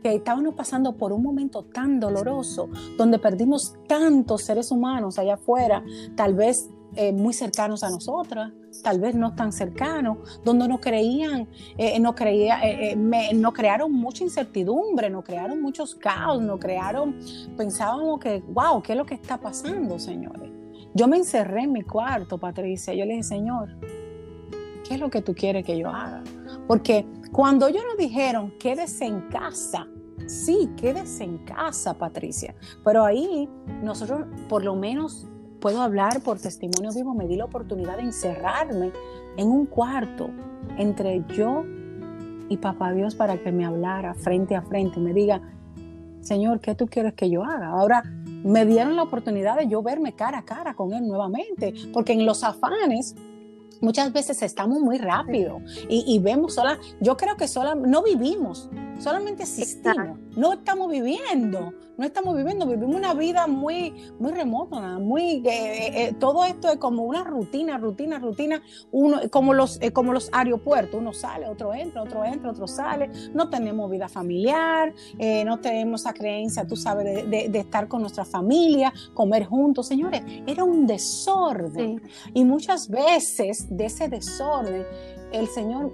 que 0.01 0.15
estábamos 0.15 0.55
pasando 0.55 0.98
por 0.98 1.12
un 1.13 1.24
momento 1.24 1.63
tan 1.63 2.00
doloroso, 2.00 2.69
donde 2.98 3.19
perdimos 3.19 3.75
tantos 3.88 4.43
seres 4.43 4.72
humanos 4.72 5.17
allá 5.17 5.34
afuera, 5.36 5.84
tal 6.15 6.36
vez 6.36 6.69
eh, 6.95 7.11
muy 7.11 7.33
cercanos 7.33 7.83
a 7.83 7.89
nosotras, 7.89 8.51
tal 8.83 8.99
vez 8.99 9.15
no 9.15 9.35
tan 9.35 9.51
cercanos, 9.51 10.41
donde 10.43 10.67
no 10.67 10.79
creían, 10.79 11.47
eh, 11.77 11.99
no, 11.99 12.15
creía, 12.15 12.59
eh, 12.63 12.95
no 12.95 13.53
crearon 13.53 13.91
mucha 13.91 14.23
incertidumbre, 14.23 15.09
no 15.09 15.23
crearon 15.23 15.61
muchos 15.61 15.95
caos, 15.95 16.41
no 16.41 16.59
crearon, 16.59 17.17
pensábamos 17.57 18.19
que, 18.19 18.43
wow, 18.47 18.81
¿qué 18.81 18.93
es 18.93 18.97
lo 18.97 19.05
que 19.05 19.15
está 19.15 19.37
pasando, 19.37 19.99
señores? 19.99 20.51
Yo 20.93 21.07
me 21.07 21.17
encerré 21.17 21.63
en 21.63 21.73
mi 21.73 21.81
cuarto, 21.81 22.37
Patricia, 22.37 22.93
yo 22.93 23.05
le 23.05 23.11
dije, 23.11 23.23
Señor, 23.23 23.77
¿Qué 24.87 24.93
es 24.93 24.99
lo 24.99 25.09
que 25.09 25.21
tú 25.21 25.33
quieres 25.33 25.65
que 25.65 25.77
yo 25.77 25.89
haga? 25.89 26.23
Porque 26.67 27.07
cuando 27.31 27.67
ellos 27.67 27.83
nos 27.87 27.97
dijeron, 27.97 28.53
quédese 28.59 29.05
en 29.05 29.21
casa, 29.29 29.87
sí, 30.27 30.69
quédese 30.77 31.23
en 31.23 31.39
casa, 31.39 31.97
Patricia. 31.97 32.55
Pero 32.83 33.03
ahí 33.03 33.49
nosotros, 33.81 34.27
por 34.47 34.63
lo 34.63 34.75
menos, 34.75 35.27
puedo 35.65 35.81
hablar 35.81 36.22
por 36.22 36.38
testimonio 36.38 36.91
vivo, 36.93 37.15
me 37.15 37.25
di 37.25 37.38
la 37.38 37.45
oportunidad 37.45 37.98
de 37.98 38.03
encerrarme 38.03 38.91
en 39.36 39.48
un 39.48 39.65
cuarto 39.65 40.29
entre 40.77 41.24
yo 41.36 41.63
y 42.50 42.57
Papá 42.57 42.93
Dios 42.93 43.15
para 43.15 43.41
que 43.41 43.51
me 43.51 43.65
hablara 43.65 44.13
frente 44.13 44.55
a 44.55 44.62
frente 44.62 45.00
y 45.00 45.01
me 45.01 45.12
diga, 45.12 45.41
Señor, 46.22 46.60
¿qué 46.60 46.75
tú 46.75 46.86
quieres 46.86 47.15
que 47.15 47.31
yo 47.31 47.43
haga? 47.43 47.69
Ahora 47.69 48.03
me 48.43 48.63
dieron 48.63 48.95
la 48.95 49.01
oportunidad 49.01 49.57
de 49.57 49.67
yo 49.67 49.81
verme 49.81 50.13
cara 50.13 50.38
a 50.38 50.45
cara 50.45 50.75
con 50.75 50.93
Él 50.93 51.07
nuevamente, 51.07 51.74
porque 51.91 52.13
en 52.13 52.27
los 52.27 52.43
afanes 52.43 53.15
muchas 53.81 54.13
veces 54.13 54.43
estamos 54.43 54.81
muy 54.81 55.00
rápido 55.00 55.62
y, 55.89 56.19
vemos 56.19 56.53
sola, 56.53 56.77
yo 57.01 57.17
creo 57.17 57.38
que 57.38 57.48
sola, 57.48 57.74
no 57.74 58.03
vivimos, 58.03 58.69
solamente 58.99 59.43
existimos, 59.43 60.19
no 60.35 60.53
estamos 60.53 60.89
viviendo, 60.91 61.73
no 61.97 62.05
estamos 62.05 62.35
viviendo, 62.35 62.65
vivimos 62.65 62.95
una 62.95 63.13
vida 63.13 63.47
muy, 63.47 63.93
muy 64.19 64.31
remota, 64.31 64.99
muy, 64.99 65.43
eh, 65.45 65.47
eh, 65.47 65.91
eh, 65.95 66.15
todo 66.19 66.43
esto 66.43 66.69
es 66.69 66.77
como 66.77 67.03
una 67.03 67.23
rutina, 67.23 67.77
rutina, 67.77 68.19
rutina, 68.19 68.61
uno, 68.91 69.21
como, 69.29 69.53
los, 69.53 69.79
como 69.93 70.13
los 70.13 70.29
aeropuertos, 70.33 70.99
uno 70.99 71.13
sale, 71.13 71.47
otro 71.47 71.73
entra, 71.73 72.03
otro 72.03 72.23
entra, 72.25 72.51
otro 72.51 72.67
sale, 72.67 73.09
no 73.33 73.49
tenemos 73.49 73.89
vida 73.89 74.09
familiar, 74.09 74.93
no 75.45 75.59
tenemos 75.59 76.01
esa 76.01 76.13
creencia, 76.13 76.67
tú 76.67 76.75
sabes, 76.75 77.29
de, 77.29 77.49
de, 77.49 77.59
estar 77.59 77.87
con 77.87 78.01
nuestra 78.01 78.25
familia, 78.25 78.93
comer 79.13 79.45
juntos, 79.45 79.87
señores, 79.87 80.21
era 80.45 80.63
un 80.63 80.85
desorden. 80.85 82.01
Y 82.33 82.43
muchas 82.43 82.89
veces 82.89 83.67
de 83.69 83.85
ese 83.85 84.07
desorden 84.07 84.85
el 85.39 85.47
Señor 85.47 85.91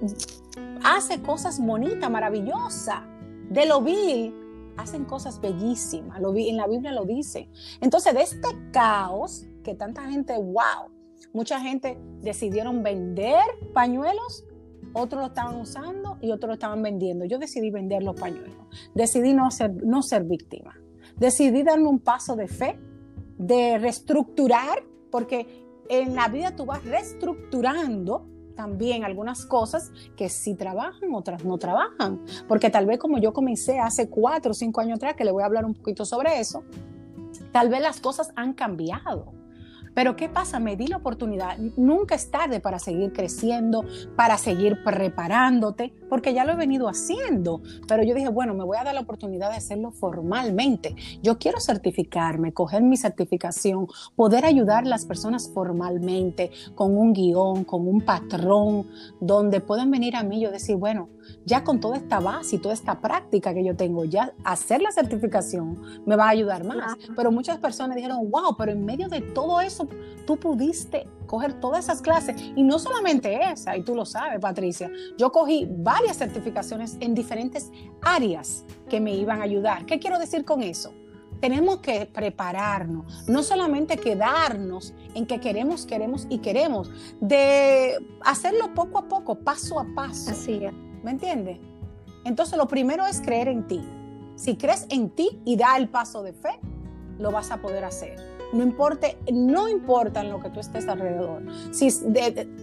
hace 0.83 1.21
cosas 1.21 1.59
bonitas, 1.59 2.09
maravillosas, 2.09 3.01
de 3.49 3.65
lo 3.65 3.81
vil 3.81 4.35
hacen 4.77 5.05
cosas 5.05 5.39
bellísimas, 5.41 6.19
lo 6.21 6.31
vi, 6.31 6.49
en 6.49 6.57
la 6.57 6.67
Biblia 6.67 6.91
lo 6.91 7.05
dice. 7.05 7.49
Entonces, 7.81 8.13
de 8.13 8.21
este 8.21 8.47
caos, 8.71 9.45
que 9.63 9.75
tanta 9.75 10.09
gente, 10.09 10.35
wow, 10.37 10.91
mucha 11.33 11.59
gente 11.59 11.99
decidieron 12.21 12.81
vender 12.81 13.43
pañuelos, 13.73 14.45
otros 14.93 15.21
lo 15.21 15.27
estaban 15.27 15.59
usando 15.59 16.17
y 16.21 16.31
otros 16.31 16.49
lo 16.49 16.53
estaban 16.53 16.81
vendiendo. 16.81 17.25
Yo 17.25 17.37
decidí 17.37 17.69
vender 17.69 18.03
los 18.03 18.19
pañuelos, 18.19 18.55
decidí 18.95 19.33
no 19.33 19.51
ser, 19.51 19.71
no 19.83 20.01
ser 20.01 20.23
víctima, 20.23 20.75
decidí 21.17 21.63
darme 21.63 21.87
un 21.87 21.99
paso 21.99 22.35
de 22.35 22.47
fe, 22.47 22.79
de 23.37 23.77
reestructurar, 23.77 24.83
porque 25.11 25.65
en 25.89 26.15
la 26.15 26.27
vida 26.27 26.55
tú 26.55 26.65
vas 26.65 26.83
reestructurando 26.85 28.27
también 28.55 29.03
algunas 29.03 29.45
cosas 29.45 29.91
que 30.15 30.29
sí 30.29 30.55
trabajan, 30.55 31.13
otras 31.13 31.43
no 31.43 31.57
trabajan. 31.57 32.21
Porque 32.47 32.69
tal 32.69 32.85
vez 32.85 32.99
como 32.99 33.17
yo 33.17 33.33
comencé 33.33 33.79
hace 33.79 34.09
cuatro 34.09 34.51
o 34.51 34.53
cinco 34.53 34.81
años 34.81 34.97
atrás, 34.97 35.15
que 35.15 35.25
le 35.25 35.31
voy 35.31 35.43
a 35.43 35.45
hablar 35.45 35.65
un 35.65 35.73
poquito 35.73 36.05
sobre 36.05 36.39
eso, 36.39 36.63
tal 37.51 37.69
vez 37.69 37.81
las 37.81 37.99
cosas 37.99 38.31
han 38.35 38.53
cambiado. 38.53 39.40
Pero 39.93 40.15
¿qué 40.15 40.29
pasa? 40.29 40.59
Me 40.59 40.75
di 40.75 40.87
la 40.87 40.97
oportunidad. 40.97 41.57
Nunca 41.77 42.15
es 42.15 42.31
tarde 42.31 42.59
para 42.59 42.79
seguir 42.79 43.11
creciendo, 43.11 43.85
para 44.15 44.37
seguir 44.37 44.83
preparándote, 44.83 45.93
porque 46.09 46.33
ya 46.33 46.45
lo 46.45 46.53
he 46.53 46.55
venido 46.55 46.87
haciendo. 46.87 47.61
Pero 47.87 48.03
yo 48.03 48.15
dije, 48.15 48.29
bueno, 48.29 48.53
me 48.53 48.63
voy 48.63 48.77
a 48.77 48.83
dar 48.83 48.93
la 48.93 49.01
oportunidad 49.01 49.49
de 49.51 49.57
hacerlo 49.57 49.91
formalmente. 49.91 50.95
Yo 51.21 51.37
quiero 51.37 51.59
certificarme, 51.59 52.53
coger 52.53 52.83
mi 52.83 52.97
certificación, 52.97 53.87
poder 54.15 54.45
ayudar 54.45 54.85
a 54.85 54.87
las 54.87 55.05
personas 55.05 55.49
formalmente, 55.53 56.51
con 56.75 56.97
un 56.97 57.13
guion, 57.13 57.63
con 57.63 57.87
un 57.87 58.01
patrón, 58.01 58.87
donde 59.19 59.61
puedan 59.61 59.91
venir 59.91 60.15
a 60.15 60.23
mí 60.23 60.37
y 60.37 60.41
yo 60.43 60.51
decir, 60.51 60.75
bueno, 60.77 61.09
ya 61.45 61.63
con 61.63 61.79
toda 61.79 61.97
esta 61.97 62.19
base 62.19 62.55
y 62.55 62.59
toda 62.59 62.73
esta 62.73 63.01
práctica 63.01 63.53
que 63.53 63.63
yo 63.63 63.75
tengo, 63.75 64.05
ya 64.05 64.33
hacer 64.43 64.81
la 64.81 64.91
certificación 64.91 65.81
me 66.05 66.15
va 66.15 66.25
a 66.25 66.29
ayudar 66.29 66.63
más. 66.63 66.95
Pero 67.15 67.31
muchas 67.31 67.57
personas 67.59 67.95
dijeron, 67.95 68.29
wow, 68.29 68.55
pero 68.57 68.71
en 68.71 68.85
medio 68.85 69.07
de 69.07 69.21
todo 69.21 69.61
eso, 69.61 69.87
tú 70.25 70.37
pudiste 70.37 71.07
coger 71.25 71.53
todas 71.59 71.85
esas 71.85 72.01
clases 72.01 72.35
y 72.55 72.63
no 72.63 72.77
solamente 72.77 73.51
esa, 73.51 73.77
y 73.77 73.83
tú 73.83 73.95
lo 73.95 74.05
sabes, 74.05 74.39
Patricia, 74.39 74.91
yo 75.17 75.31
cogí 75.31 75.67
varias 75.69 76.17
certificaciones 76.17 76.97
en 76.99 77.15
diferentes 77.15 77.71
áreas 78.01 78.65
que 78.89 78.99
me 78.99 79.15
iban 79.15 79.39
a 79.41 79.45
ayudar. 79.45 79.85
¿Qué 79.85 79.99
quiero 79.99 80.19
decir 80.19 80.43
con 80.43 80.61
eso? 80.61 80.93
tenemos 81.41 81.79
que 81.79 82.05
prepararnos, 82.05 83.27
no 83.27 83.43
solamente 83.43 83.97
quedarnos 83.97 84.93
en 85.15 85.25
que 85.25 85.41
queremos, 85.41 85.85
queremos 85.85 86.27
y 86.29 86.37
queremos, 86.37 86.89
de 87.19 87.97
hacerlo 88.21 88.73
poco 88.73 88.99
a 88.99 89.07
poco, 89.07 89.35
paso 89.39 89.79
a 89.79 89.85
paso. 89.95 90.31
Así 90.31 90.63
es. 90.63 90.73
¿Me 91.03 91.11
entiendes? 91.11 91.57
Entonces 92.25 92.57
lo 92.57 92.67
primero 92.67 93.05
es 93.05 93.21
creer 93.21 93.47
en 93.47 93.67
ti. 93.67 93.81
Si 94.35 94.55
crees 94.55 94.85
en 94.89 95.09
ti 95.09 95.39
y 95.45 95.55
da 95.55 95.77
el 95.77 95.89
paso 95.89 96.23
de 96.23 96.33
fe, 96.33 96.59
lo 97.19 97.31
vas 97.31 97.51
a 97.51 97.57
poder 97.57 97.83
hacer. 97.83 98.15
No 98.53 98.63
importa, 98.63 99.07
no 99.31 99.69
importa 99.69 100.21
en 100.21 100.29
lo 100.29 100.39
que 100.39 100.49
tú 100.49 100.59
estés 100.59 100.87
alrededor. 100.87 101.43
Si 101.71 101.87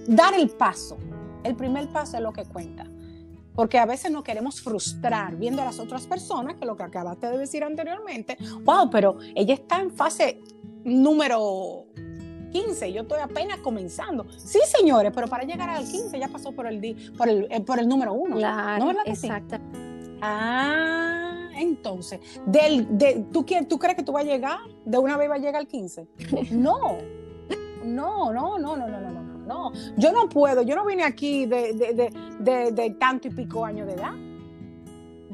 dar 0.07 0.35
el 0.35 0.51
paso, 0.51 0.99
el 1.45 1.55
primer 1.57 1.89
paso 1.89 2.17
es 2.17 2.23
lo 2.23 2.33
que 2.33 2.45
cuenta. 2.45 2.87
Porque 3.55 3.79
a 3.79 3.87
veces 3.87 4.13
nos 4.13 4.23
queremos 4.23 4.61
frustrar 4.61 5.37
viendo 5.37 5.63
a 5.63 5.65
las 5.65 5.81
otras 5.81 6.07
personas, 6.07 6.55
que 6.57 6.65
lo 6.65 6.77
que 6.77 6.85
acabaste 6.85 7.29
de 7.29 7.39
decir 7.39 7.65
anteriormente, 7.65 8.37
wow, 8.65 8.89
pero 8.91 9.19
ella 9.35 9.55
está 9.55 9.81
en 9.81 9.91
fase 9.91 10.41
número 10.85 11.87
15, 12.51 12.93
yo 12.93 13.03
estoy 13.03 13.21
apenas 13.21 13.59
comenzando. 13.59 14.27
Sí, 14.37 14.59
señores, 14.67 15.13
pero 15.15 15.27
para 15.27 15.45
llegar 15.45 15.69
al 15.69 15.85
15 15.85 16.19
ya 16.19 16.29
pasó 16.29 16.53
por 16.53 16.67
el, 16.67 17.13
por 17.17 17.29
el, 17.29 17.47
eh, 17.51 17.61
por 17.61 17.79
el 17.79 17.89
número 17.89 18.13
1. 18.13 18.37
Claro, 18.37 18.93
¿No 18.93 19.01
exacto. 19.05 19.57
Ah, 20.21 21.49
entonces, 21.57 22.21
del, 22.45 22.99
de, 22.99 23.27
¿tú, 23.33 23.45
¿tú 23.69 23.79
crees 23.79 23.97
que 23.97 24.03
tú 24.03 24.13
vas 24.13 24.25
a 24.25 24.27
llegar? 24.27 24.59
¿De 24.85 24.99
una 24.99 25.17
vez 25.17 25.31
va 25.31 25.35
a 25.35 25.39
llegar 25.39 25.57
al 25.57 25.67
15? 25.67 26.07
No, 26.51 26.99
no, 27.85 28.33
no, 28.33 28.59
no, 28.59 28.77
no, 28.77 28.89
no, 28.89 29.01
no. 29.01 29.23
no. 29.47 29.73
Yo 29.97 30.13
no 30.13 30.29
puedo, 30.29 30.63
yo 30.63 30.75
no 30.75 30.85
vine 30.85 31.05
aquí 31.05 31.47
de, 31.47 31.73
de, 32.41 32.73
de 32.73 32.91
tanto 32.99 33.29
y 33.29 33.31
pico 33.31 33.65
años 33.65 33.87
de 33.87 33.95
edad. 33.95 34.13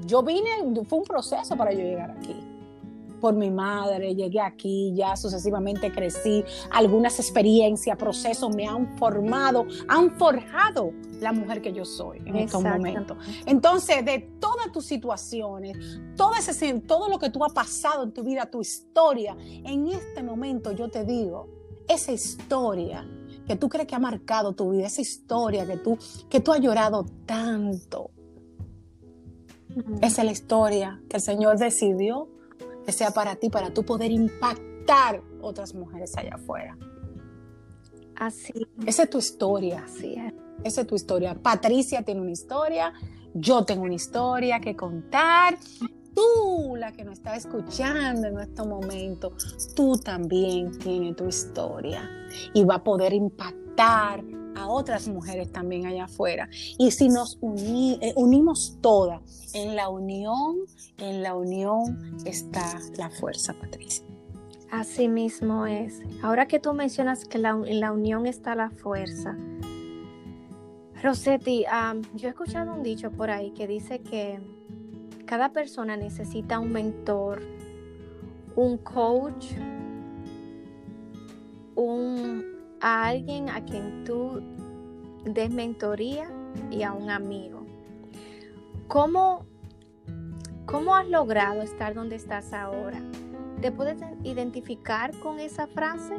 Yo 0.07 0.23
vine, 0.23 0.51
fue 0.87 0.99
un 0.99 1.05
proceso 1.05 1.57
para 1.57 1.73
yo 1.73 1.81
llegar 1.81 2.11
aquí 2.11 2.54
por 3.25 3.35
mi 3.35 3.51
madre, 3.51 4.15
llegué 4.15 4.39
aquí, 4.39 4.93
ya 4.95 5.17
sucesivamente 5.17 5.91
crecí, 5.91 6.45
algunas 6.71 7.19
experiencias, 7.19 7.97
procesos 7.97 8.55
me 8.55 8.67
han 8.67 8.99
formado, 8.99 9.65
han 9.89 10.11
forjado 10.19 10.93
la 11.23 11.33
mujer 11.33 11.63
que 11.63 11.73
yo 11.73 11.87
soy 11.87 12.19
en 12.27 12.37
estos 12.37 12.63
momentos. 12.63 13.17
Entonces, 13.47 14.05
de 14.05 14.19
todas 14.39 14.71
tus 14.73 14.85
situaciones, 14.85 16.03
todo, 16.19 16.35
ese, 16.35 16.81
todo 16.81 17.09
lo 17.09 17.19
que 17.19 17.31
tú 17.31 17.43
has 17.47 17.55
pasado 17.55 18.03
en 18.03 18.13
tu 18.13 18.23
vida, 18.23 18.45
tu 18.45 18.61
historia, 18.61 19.35
en 19.41 19.89
este 19.89 20.23
momento 20.23 20.73
yo 20.73 20.91
te 20.91 21.07
digo, 21.07 21.49
esa 21.89 22.13
historia 22.13 23.09
que 23.47 23.57
tú 23.57 23.71
crees 23.71 23.87
que 23.87 23.95
ha 23.95 23.99
marcado 23.99 24.53
tu 24.53 24.69
vida, 24.69 24.87
esa 24.87 25.01
historia 25.01 25.65
que 25.65 25.79
tú, 25.79 25.97
que 26.29 26.41
tú 26.41 26.53
has 26.53 26.61
llorado 26.61 27.07
tanto, 27.25 28.11
esa 30.03 30.21
es 30.21 30.27
la 30.27 30.33
historia 30.33 31.01
que 31.09 31.17
el 31.17 31.23
Señor 31.23 31.59
decidió 31.59 32.29
que 32.85 32.93
sea 32.93 33.11
para 33.11 33.37
ti, 33.37 33.51
para 33.51 33.73
tú 33.73 33.85
poder 33.85 34.11
impactar 34.11 35.23
otras 35.41 35.75
mujeres 35.75 36.17
allá 36.17 36.35
afuera. 36.35 36.77
Así. 38.17 38.53
Esa 38.87 39.05
es 39.05 39.11
tu 39.11 39.19
historia. 39.19 39.85
Así 39.85 40.15
es. 40.15 40.33
Esa 40.63 40.83
es 40.83 40.87
tu 40.87 40.95
historia. 40.95 41.35
Patricia 41.35 42.03
tiene 42.03 42.21
una 42.21 42.31
historia, 42.31 42.93
yo 43.35 43.65
tengo 43.65 43.83
una 43.83 43.95
historia 43.95 44.61
que 44.61 44.77
contar. 44.77 45.59
Tú, 46.15 46.77
la 46.77 46.93
que 46.93 47.05
nos 47.05 47.15
está 47.15 47.35
escuchando 47.35 48.29
en 48.29 48.39
este 48.39 48.63
momento, 48.63 49.33
tú 49.75 49.99
también 49.99 50.71
tienes 50.79 51.17
tu 51.17 51.27
historia 51.27 52.09
y 52.55 52.65
va 52.65 52.77
a 52.77 52.85
poder 52.85 53.13
impactar 53.13 54.23
a 54.57 54.69
otras 54.69 55.09
mujeres 55.09 55.53
también 55.53 55.87
allá 55.87 56.05
afuera. 56.05 56.49
Y 56.79 56.91
si 56.91 57.09
nos 57.09 57.39
eh, 57.43 58.13
unimos 58.17 58.79
todas, 58.81 59.21
en 59.55 59.77
la 59.77 59.89
unión, 59.89 60.57
en 60.99 61.23
la 61.23 61.35
unión 61.35 62.17
está 62.25 62.79
la 62.97 63.11
fuerza, 63.11 63.55
Patricia. 63.55 64.05
Así 64.71 65.09
mismo 65.09 65.67
es. 65.67 66.01
Ahora 66.23 66.47
que 66.47 66.59
tú 66.59 66.73
mencionas 66.75 67.25
que 67.25 67.39
en 67.39 67.81
la 67.81 67.93
unión 67.93 68.27
está 68.27 68.57
la 68.57 68.71
fuerza, 68.71 69.37
Rosetti, 71.05 71.67
yo 72.15 72.29
he 72.29 72.31
escuchado 72.31 72.73
un 72.73 72.83
dicho 72.83 73.11
por 73.11 73.31
ahí 73.31 73.51
que 73.51 73.67
dice 73.67 74.01
que 74.01 74.41
cada 75.27 75.53
persona 75.53 75.99
necesita 75.99 76.59
un 76.59 76.73
mentor, 76.73 77.43
un 78.57 78.79
coach, 78.79 79.53
un 81.75 82.54
a 82.85 83.07
alguien 83.07 83.49
a 83.49 83.65
quien 83.65 84.05
tú 84.05 84.43
des 85.25 85.51
mentoría 85.51 86.31
y 86.71 86.83
a 86.83 86.93
un 86.93 87.09
amigo. 87.09 87.65
¿Cómo, 88.89 89.47
cómo 90.67 90.95
has 90.95 91.09
logrado 91.09 91.63
estar 91.63 91.95
donde 91.95 92.17
estás 92.17 92.53
ahora? 92.53 93.01
¿Te 93.63 93.73
puedes 93.73 93.97
identificar 94.23 95.19
con 95.21 95.41
esa 95.41 95.67
frase? 95.67 96.15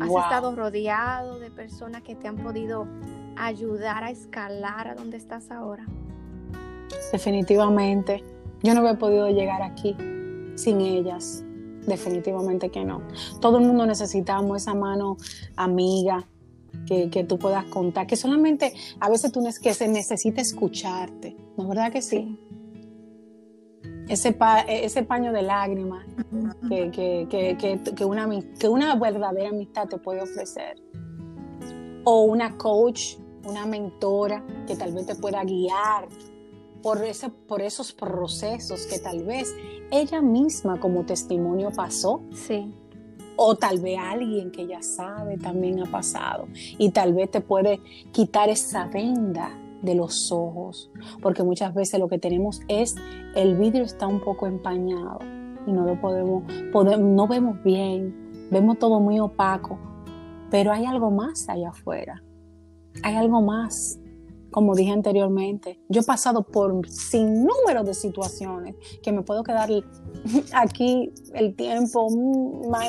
¿Has 0.00 0.10
estado 0.10 0.56
rodeado 0.56 1.38
de 1.38 1.52
personas 1.52 2.02
que 2.02 2.16
te 2.16 2.26
han 2.26 2.36
podido 2.36 2.88
ayudar 3.36 4.02
a 4.02 4.10
escalar 4.10 4.88
a 4.88 4.96
donde 4.96 5.16
estás 5.16 5.52
ahora? 5.52 5.86
Definitivamente. 7.12 8.24
Yo 8.64 8.74
no 8.74 8.86
he 8.88 8.96
podido 8.96 9.30
llegar 9.30 9.62
aquí 9.62 9.96
sin 10.56 10.80
ellas 10.80 11.45
definitivamente 11.86 12.70
que 12.70 12.84
no. 12.84 13.02
Todo 13.40 13.58
el 13.58 13.64
mundo 13.64 13.86
necesitamos 13.86 14.62
esa 14.62 14.74
mano 14.74 15.16
amiga 15.56 16.26
que, 16.86 17.24
tú 17.28 17.38
puedas 17.38 17.64
contar, 17.66 18.06
que 18.06 18.16
solamente 18.16 18.72
a 19.00 19.08
veces 19.08 19.32
tú 19.32 19.42
que 19.62 19.74
se 19.74 19.88
necesita 19.88 20.40
escucharte, 20.40 21.36
¿no 21.56 21.64
es 21.64 21.68
verdad 21.68 21.92
que 21.92 22.02
sí? 22.02 22.38
Ese, 24.08 24.36
ese 24.68 25.02
paño 25.02 25.32
de 25.32 25.42
lágrimas 25.42 26.06
que, 26.68 26.90
que, 26.92 28.04
una, 28.04 28.28
que 28.58 28.68
una 28.68 28.94
verdadera 28.94 29.48
amistad 29.48 29.88
te 29.88 29.98
puede 29.98 30.22
ofrecer. 30.22 30.80
O 32.04 32.22
una 32.22 32.56
coach, 32.56 33.16
una 33.44 33.66
mentora 33.66 34.44
que 34.66 34.76
tal 34.76 34.92
vez 34.92 35.06
te 35.06 35.16
pueda 35.16 35.42
guiar 35.42 36.06
por, 36.86 37.02
ese, 37.02 37.30
por 37.30 37.62
esos 37.62 37.92
procesos 37.92 38.86
que 38.86 39.00
tal 39.00 39.24
vez 39.24 39.52
ella 39.90 40.22
misma 40.22 40.78
como 40.78 41.04
testimonio 41.04 41.72
pasó. 41.72 42.20
Sí. 42.32 42.72
O 43.34 43.56
tal 43.56 43.80
vez 43.80 43.98
alguien 43.98 44.52
que 44.52 44.68
ya 44.68 44.80
sabe 44.82 45.36
también 45.36 45.80
ha 45.80 45.90
pasado 45.90 46.46
y 46.78 46.92
tal 46.92 47.12
vez 47.12 47.32
te 47.32 47.40
puede 47.40 47.80
quitar 48.12 48.50
esa 48.50 48.86
venda 48.86 49.50
de 49.82 49.96
los 49.96 50.30
ojos, 50.30 50.88
porque 51.20 51.42
muchas 51.42 51.74
veces 51.74 51.98
lo 51.98 52.06
que 52.06 52.20
tenemos 52.20 52.60
es 52.68 52.94
el 53.34 53.56
vidrio 53.56 53.82
está 53.82 54.06
un 54.06 54.20
poco 54.20 54.46
empañado 54.46 55.18
y 55.66 55.72
no 55.72 55.84
lo 55.84 56.00
podemos, 56.00 56.44
podemos 56.72 57.10
no 57.10 57.26
vemos 57.26 57.60
bien, 57.64 58.48
vemos 58.52 58.78
todo 58.78 59.00
muy 59.00 59.18
opaco, 59.18 59.76
pero 60.52 60.70
hay 60.70 60.84
algo 60.84 61.10
más 61.10 61.48
allá 61.48 61.70
afuera, 61.70 62.22
hay 63.02 63.16
algo 63.16 63.42
más 63.42 63.98
como 64.56 64.74
dije 64.74 64.90
anteriormente, 64.90 65.78
yo 65.90 66.00
he 66.00 66.04
pasado 66.04 66.42
por 66.42 66.88
sin 66.88 67.44
número 67.44 67.84
de 67.84 67.92
situaciones 67.92 68.74
que 69.02 69.12
me 69.12 69.20
puedo 69.20 69.44
quedar 69.44 69.68
aquí 70.54 71.12
el 71.34 71.54
tiempo, 71.54 72.08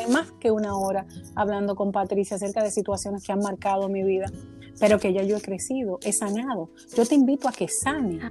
más 0.09 0.31
que 0.39 0.49
una 0.49 0.77
hora, 0.77 1.05
hablando 1.35 1.75
con 1.75 1.91
Patricia 1.91 2.37
acerca 2.37 2.63
de 2.63 2.71
situaciones 2.71 3.21
que 3.21 3.33
han 3.33 3.39
marcado 3.39 3.89
mi 3.89 4.01
vida, 4.01 4.31
pero 4.79 4.97
que 4.97 5.11
ya 5.11 5.23
yo 5.23 5.35
he 5.35 5.41
crecido, 5.41 5.99
he 6.03 6.13
sanado. 6.13 6.69
Yo 6.95 7.05
te 7.05 7.15
invito 7.15 7.49
a 7.49 7.51
que 7.51 7.67
sane. 7.67 8.21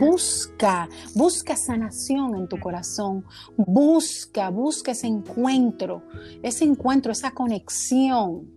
Busca, 0.00 0.88
busca 1.14 1.54
sanación 1.54 2.34
en 2.34 2.48
tu 2.48 2.58
corazón. 2.58 3.24
Busca, 3.56 4.50
busca 4.50 4.90
ese 4.90 5.06
encuentro, 5.06 6.02
ese 6.42 6.64
encuentro, 6.64 7.12
esa 7.12 7.30
conexión 7.30 8.50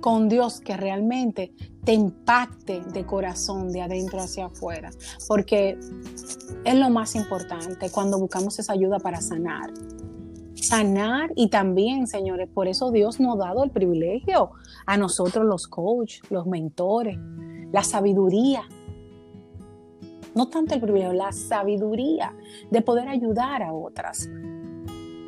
con 0.00 0.28
Dios 0.28 0.60
que 0.60 0.76
realmente 0.76 1.52
te 1.84 1.92
impacte 1.92 2.80
de 2.80 3.04
corazón, 3.04 3.72
de 3.72 3.82
adentro 3.82 4.20
hacia 4.20 4.46
afuera, 4.46 4.90
porque 5.28 5.78
es 6.64 6.74
lo 6.74 6.90
más 6.90 7.14
importante 7.14 7.90
cuando 7.90 8.18
buscamos 8.18 8.58
esa 8.58 8.72
ayuda 8.72 8.98
para 8.98 9.20
sanar. 9.20 9.70
Sanar 10.54 11.30
y 11.36 11.48
también, 11.48 12.06
señores, 12.06 12.48
por 12.52 12.68
eso 12.68 12.90
Dios 12.90 13.18
nos 13.18 13.36
ha 13.36 13.46
dado 13.46 13.64
el 13.64 13.70
privilegio 13.70 14.50
a 14.86 14.96
nosotros 14.96 15.44
los 15.46 15.66
coaches, 15.66 16.22
los 16.30 16.46
mentores, 16.46 17.18
la 17.72 17.82
sabiduría. 17.82 18.62
No 20.34 20.48
tanto 20.48 20.74
el 20.74 20.80
privilegio, 20.80 21.12
la 21.12 21.32
sabiduría 21.32 22.34
de 22.70 22.82
poder 22.82 23.08
ayudar 23.08 23.62
a 23.62 23.72
otras. 23.72 24.28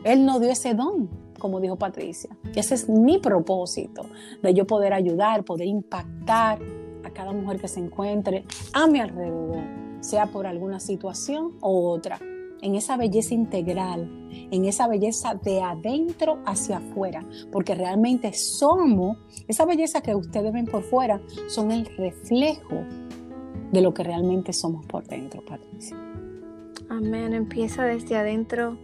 Él 0.04 0.26
nos 0.26 0.40
dio 0.40 0.50
ese 0.50 0.74
don 0.74 1.21
como 1.42 1.58
dijo 1.58 1.74
Patricia. 1.74 2.30
Y 2.54 2.60
ese 2.60 2.76
es 2.76 2.88
mi 2.88 3.18
propósito, 3.18 4.06
de 4.40 4.54
yo 4.54 4.64
poder 4.64 4.92
ayudar, 4.92 5.44
poder 5.44 5.66
impactar 5.66 6.60
a 7.02 7.10
cada 7.10 7.32
mujer 7.32 7.60
que 7.60 7.66
se 7.66 7.80
encuentre 7.80 8.44
a 8.72 8.86
mi 8.86 9.00
alrededor, 9.00 9.58
sea 9.98 10.26
por 10.26 10.46
alguna 10.46 10.78
situación 10.78 11.56
o 11.60 11.90
otra, 11.90 12.20
en 12.60 12.76
esa 12.76 12.96
belleza 12.96 13.34
integral, 13.34 14.08
en 14.30 14.64
esa 14.66 14.86
belleza 14.86 15.34
de 15.34 15.60
adentro 15.60 16.38
hacia 16.46 16.76
afuera, 16.76 17.26
porque 17.50 17.74
realmente 17.74 18.32
somos, 18.34 19.18
esa 19.48 19.64
belleza 19.64 20.00
que 20.00 20.14
ustedes 20.14 20.52
ven 20.52 20.66
por 20.66 20.84
fuera, 20.84 21.20
son 21.48 21.72
el 21.72 21.86
reflejo 21.96 22.84
de 23.72 23.80
lo 23.80 23.92
que 23.92 24.04
realmente 24.04 24.52
somos 24.52 24.86
por 24.86 25.08
dentro, 25.08 25.44
Patricia. 25.44 25.96
Amén, 26.88 27.34
empieza 27.34 27.82
desde 27.82 28.14
adentro 28.14 28.78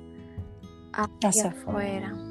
hacia, 1.23 1.51
afuera. 1.51 2.28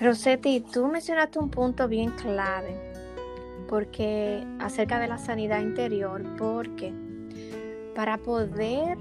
Rosetti, 0.00 0.60
tú 0.60 0.86
mencionaste 0.86 1.38
un 1.38 1.50
punto 1.50 1.86
bien 1.86 2.10
clave 2.12 2.74
porque 3.68 4.44
acerca 4.58 4.98
de 4.98 5.06
la 5.06 5.18
sanidad 5.18 5.60
interior, 5.60 6.24
porque 6.38 6.92
para 7.94 8.16
poder 8.16 8.96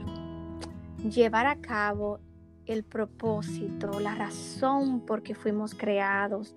llevar 1.10 1.48
a 1.48 1.56
cabo 1.56 2.20
el 2.66 2.84
propósito, 2.84 4.00
la 4.00 4.14
razón 4.14 5.00
por 5.00 5.24
que 5.24 5.34
fuimos 5.34 5.74
creados, 5.74 6.56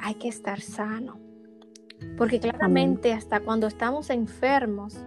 hay 0.00 0.14
que 0.18 0.28
estar 0.28 0.60
sano. 0.60 1.20
Porque 2.16 2.40
claramente 2.40 3.12
hasta 3.12 3.40
cuando 3.40 3.66
estamos 3.66 4.10
enfermos, 4.10 4.98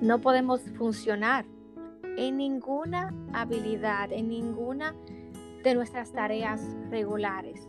no 0.00 0.20
podemos 0.20 0.62
funcionar 0.78 1.44
en 2.16 2.38
ninguna 2.38 3.12
habilidad, 3.32 4.10
en 4.12 4.28
ninguna 4.28 4.94
de 5.62 5.74
nuestras 5.74 6.12
tareas 6.12 6.62
regulares. 6.90 7.68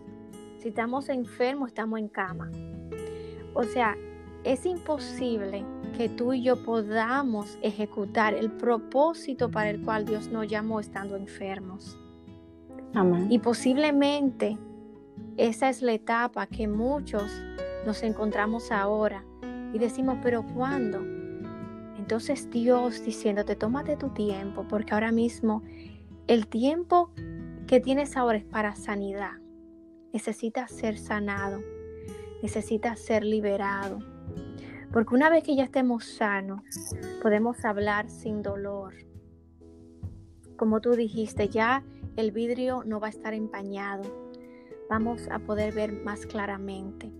Si 0.57 0.69
estamos 0.69 1.09
enfermos, 1.09 1.69
estamos 1.69 1.99
en 1.99 2.07
cama. 2.07 2.51
O 3.53 3.63
sea, 3.63 3.95
es 4.43 4.65
imposible 4.65 5.65
que 5.97 6.09
tú 6.09 6.33
y 6.33 6.43
yo 6.43 6.63
podamos 6.63 7.57
ejecutar 7.61 8.33
el 8.33 8.51
propósito 8.51 9.49
para 9.51 9.69
el 9.69 9.81
cual 9.81 10.05
Dios 10.05 10.29
nos 10.29 10.47
llamó 10.47 10.79
estando 10.79 11.15
enfermos. 11.15 11.97
Amén. 12.93 13.27
Y 13.29 13.39
posiblemente 13.39 14.57
esa 15.37 15.69
es 15.69 15.81
la 15.81 15.93
etapa 15.93 16.47
que 16.47 16.67
muchos 16.67 17.31
nos 17.85 18.03
encontramos 18.03 18.71
ahora 18.71 19.23
y 19.73 19.79
decimos, 19.79 20.17
pero 20.21 20.43
¿cuándo? 20.53 20.99
Entonces 21.97 22.49
Dios 22.49 23.03
diciéndote, 23.05 23.55
tómate 23.55 23.95
tu 23.95 24.09
tiempo, 24.09 24.65
porque 24.67 24.93
ahora 24.93 25.11
mismo 25.11 25.61
el 26.27 26.47
tiempo 26.47 27.11
que 27.69 27.79
tienes 27.79 28.17
ahora 28.17 28.39
es 28.39 28.45
para 28.45 28.75
sanidad. 28.75 29.33
Necesitas 30.11 30.71
ser 30.71 30.97
sanado, 30.97 31.61
necesitas 32.41 32.99
ser 32.99 33.23
liberado. 33.23 33.99
Porque 34.91 35.13
una 35.13 35.29
vez 35.29 35.43
que 35.43 35.55
ya 35.55 35.65
estemos 35.65 36.03
sanos, 36.03 36.63
podemos 37.21 37.63
hablar 37.63 38.09
sin 38.09 38.41
dolor. 38.41 38.95
Como 40.57 40.81
tú 40.81 40.93
dijiste, 40.93 41.47
ya 41.47 41.83
el 42.15 42.31
vidrio 42.31 42.81
no 42.87 42.99
va 42.99 43.05
a 43.05 43.11
estar 43.11 43.35
empañado. 43.35 44.01
Vamos 44.89 45.27
a 45.29 45.37
poder 45.37 45.71
ver 45.71 45.93
más 46.03 46.25
claramente. 46.25 47.11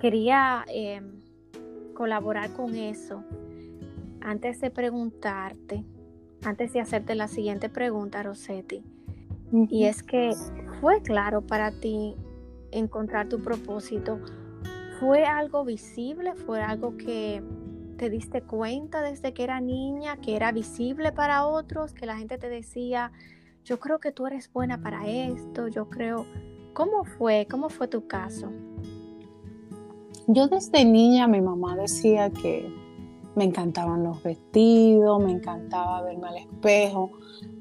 Quería 0.00 0.64
em, 0.74 1.22
colaborar 1.94 2.52
con 2.52 2.74
eso 2.74 3.22
antes 4.20 4.60
de 4.60 4.72
preguntarte, 4.72 5.84
antes 6.44 6.72
de 6.72 6.80
hacerte 6.80 7.14
la 7.14 7.28
siguiente 7.28 7.68
pregunta, 7.68 8.22
Rosetti. 8.22 8.82
Y 9.70 9.84
es 9.84 10.02
que 10.02 10.34
fue 10.80 11.02
claro 11.02 11.40
para 11.40 11.70
ti 11.70 12.14
encontrar 12.70 13.28
tu 13.28 13.40
propósito. 13.40 14.20
¿Fue 15.00 15.24
algo 15.24 15.64
visible? 15.64 16.34
¿Fue 16.34 16.60
algo 16.60 16.96
que 16.96 17.42
te 17.96 18.10
diste 18.10 18.42
cuenta 18.42 19.02
desde 19.02 19.32
que 19.32 19.42
era 19.42 19.60
niña, 19.60 20.18
que 20.18 20.36
era 20.36 20.52
visible 20.52 21.12
para 21.12 21.46
otros, 21.46 21.92
que 21.92 22.06
la 22.06 22.16
gente 22.16 22.38
te 22.38 22.48
decía, 22.48 23.12
yo 23.64 23.80
creo 23.80 23.98
que 23.98 24.12
tú 24.12 24.26
eres 24.26 24.50
buena 24.52 24.80
para 24.80 25.06
esto, 25.08 25.68
yo 25.68 25.88
creo... 25.88 26.24
¿Cómo 26.74 27.04
fue? 27.04 27.48
¿Cómo 27.50 27.70
fue 27.70 27.88
tu 27.88 28.06
caso? 28.06 28.52
Yo 30.28 30.46
desde 30.46 30.84
niña 30.84 31.26
mi 31.26 31.40
mamá 31.40 31.74
decía 31.74 32.30
que 32.30 32.72
me 33.38 33.44
encantaban 33.44 34.02
los 34.02 34.20
vestidos, 34.22 35.22
me 35.22 35.30
encantaba 35.30 36.02
verme 36.02 36.26
al 36.28 36.36
espejo, 36.38 37.12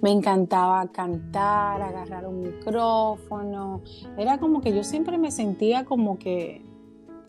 me 0.01 0.11
encantaba 0.11 0.87
cantar, 0.87 1.83
agarrar 1.83 2.25
un 2.25 2.41
micrófono. 2.41 3.81
Era 4.17 4.39
como 4.39 4.59
que 4.59 4.73
yo 4.75 4.83
siempre 4.83 5.19
me 5.19 5.29
sentía 5.29 5.85
como 5.85 6.17
que, 6.17 6.65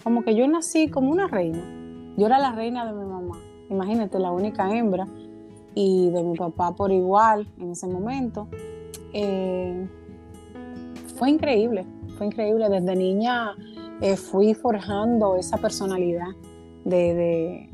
como 0.02 0.24
que 0.24 0.34
yo 0.34 0.48
nací 0.48 0.88
como 0.88 1.10
una 1.10 1.28
reina. 1.28 1.62
Yo 2.16 2.26
era 2.26 2.38
la 2.38 2.52
reina 2.52 2.86
de 2.86 2.92
mi 2.98 3.04
mamá. 3.04 3.38
Imagínate, 3.68 4.18
la 4.18 4.32
única 4.32 4.74
hembra. 4.74 5.06
Y 5.74 6.10
de 6.10 6.24
mi 6.24 6.36
papá 6.36 6.74
por 6.74 6.90
igual 6.90 7.46
en 7.58 7.72
ese 7.72 7.86
momento. 7.86 8.48
Eh, 9.12 9.86
fue 11.16 11.30
increíble, 11.30 11.84
fue 12.16 12.26
increíble. 12.26 12.68
Desde 12.70 12.96
niña 12.96 13.54
eh, 14.00 14.16
fui 14.16 14.54
forjando 14.54 15.36
esa 15.36 15.58
personalidad 15.58 16.30
de, 16.84 17.68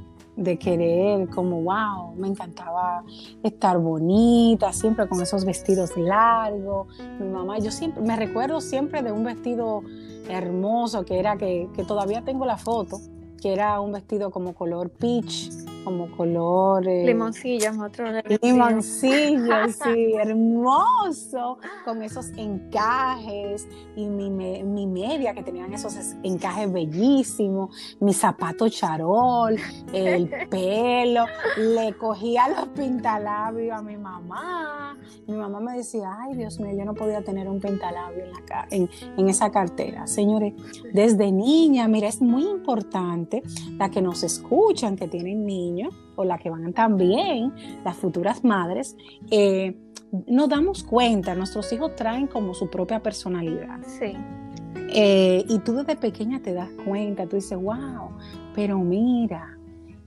querer, 0.58 1.28
como, 1.28 1.62
wow, 1.62 2.14
me 2.16 2.28
encantaba 2.28 3.04
estar 3.42 3.78
bonita, 3.78 4.72
siempre 4.72 5.08
con 5.08 5.20
esos 5.22 5.44
vestidos 5.44 5.96
largos. 5.96 6.88
Mi 7.20 7.28
mamá, 7.28 7.58
yo 7.58 7.70
siempre, 7.70 8.02
me 8.02 8.16
recuerdo 8.16 8.60
siempre 8.60 9.02
de 9.02 9.12
un 9.12 9.24
vestido 9.24 9.82
hermoso 10.28 11.04
que 11.04 11.18
era 11.18 11.36
que, 11.36 11.68
que 11.74 11.84
todavía 11.84 12.22
tengo 12.22 12.46
la 12.46 12.56
foto, 12.56 13.00
que 13.40 13.52
era 13.52 13.80
un 13.80 13.92
vestido 13.92 14.30
como 14.30 14.54
color 14.54 14.90
peach, 14.90 15.50
como 15.84 16.10
color... 16.16 16.88
Eh, 16.88 17.04
limoncillo, 17.04 17.70
otro 17.80 18.06
limoncillo, 18.40 19.68
sí, 19.68 20.14
hermoso, 20.18 21.58
con 21.84 22.02
esos 22.02 22.30
encajes 22.36 23.68
y 23.94 24.06
mi, 24.06 24.30
mi, 24.30 24.86
media 24.86 25.34
que 25.34 25.42
tenían 25.42 25.72
esos 25.72 25.94
encajes 26.22 26.72
bellísimos, 26.72 27.96
mi 28.00 28.14
zapato 28.14 28.68
charol, 28.68 29.56
el 29.92 30.28
pelo, 30.50 31.26
le 31.58 31.94
cogía 31.94 32.48
los 32.48 32.68
pintalabios 32.68 33.78
a 33.78 33.82
mi 33.82 33.96
mamá. 33.96 34.96
Mi 35.26 35.36
mamá 35.36 35.60
me 35.60 35.76
decía, 35.76 36.16
ay 36.20 36.36
Dios 36.36 36.58
mío, 36.60 36.74
yo 36.76 36.84
no 36.84 36.94
podía 36.94 37.22
tener 37.22 37.48
un 37.48 37.60
pintalabio 37.60 38.24
en, 38.24 38.32
la, 38.32 38.66
en, 38.70 38.90
en 39.16 39.28
esa 39.28 39.50
cartera. 39.50 40.06
Señores, 40.06 40.54
desde 40.92 41.30
niña, 41.30 41.88
mira, 41.88 42.08
es 42.08 42.22
muy 42.22 42.44
importante 42.44 43.42
la 43.78 43.90
que 43.90 44.00
nos 44.00 44.22
escuchan, 44.22 44.96
que 44.96 45.08
tienen 45.08 45.44
niños 45.44 45.73
o 46.16 46.24
la 46.24 46.38
que 46.38 46.50
van 46.50 46.72
también, 46.72 47.52
las 47.84 47.96
futuras 47.96 48.44
madres, 48.44 48.96
eh, 49.30 49.76
nos 50.26 50.48
damos 50.48 50.84
cuenta, 50.84 51.34
nuestros 51.34 51.72
hijos 51.72 51.96
traen 51.96 52.26
como 52.26 52.54
su 52.54 52.70
propia 52.70 53.00
personalidad. 53.00 53.80
Sí. 53.86 54.14
Eh, 54.90 55.44
y 55.48 55.58
tú 55.60 55.74
desde 55.74 55.96
pequeña 55.96 56.40
te 56.40 56.52
das 56.52 56.70
cuenta, 56.84 57.26
tú 57.26 57.36
dices, 57.36 57.60
wow, 57.60 58.10
pero 58.54 58.78
mira, 58.78 59.58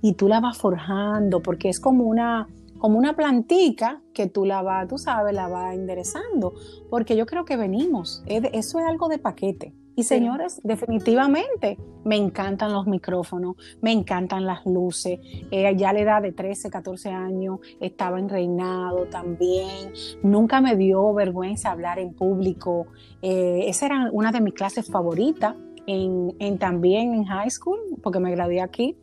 y 0.01 0.13
tú 0.13 0.27
la 0.27 0.39
vas 0.39 0.57
forjando, 0.57 1.41
porque 1.41 1.69
es 1.69 1.79
como 1.79 2.05
una, 2.05 2.47
como 2.77 2.97
una 2.97 3.13
plantica 3.13 4.01
que 4.13 4.27
tú 4.27 4.45
la 4.45 4.61
vas, 4.61 4.87
tú 4.87 4.97
sabes, 4.97 5.33
la 5.33 5.47
vas 5.47 5.73
enderezando, 5.73 6.53
porque 6.89 7.17
yo 7.17 7.25
creo 7.25 7.43
que 7.43 7.57
venimos, 7.57 8.23
eso 8.27 8.79
es 8.79 8.85
algo 8.87 9.09
de 9.09 9.17
paquete. 9.17 9.73
Y 9.97 10.03
señores, 10.03 10.61
definitivamente 10.63 11.75
me 12.05 12.17
encantan 12.17 12.71
los 12.71 12.85
micrófonos, 12.85 13.55
me 13.81 13.91
encantan 13.91 14.45
las 14.45 14.63
luces. 14.63 15.19
Eh, 15.49 15.75
ya 15.75 15.89
a 15.89 15.93
la 15.93 15.99
edad 15.99 16.21
de 16.21 16.31
13, 16.31 16.69
14 16.69 17.09
años 17.09 17.61
estaba 17.81 18.19
en 18.19 18.29
reinado 18.29 19.07
también. 19.07 19.91
Nunca 20.21 20.61
me 20.61 20.75
dio 20.75 21.15
vergüenza 21.15 21.71
hablar 21.71 21.97
en 21.97 22.13
público. 22.13 22.85
Eh, 23.23 23.63
esa 23.65 23.87
era 23.87 24.09
una 24.11 24.31
de 24.31 24.39
mis 24.39 24.53
clases 24.53 24.85
favoritas. 24.85 25.55
En, 25.87 26.35
en, 26.39 26.59
también 26.59 27.13
en 27.13 27.23
high 27.23 27.49
school, 27.49 27.79
porque 28.03 28.19
me 28.19 28.29
gradué 28.29 28.61
aquí, 28.61 28.97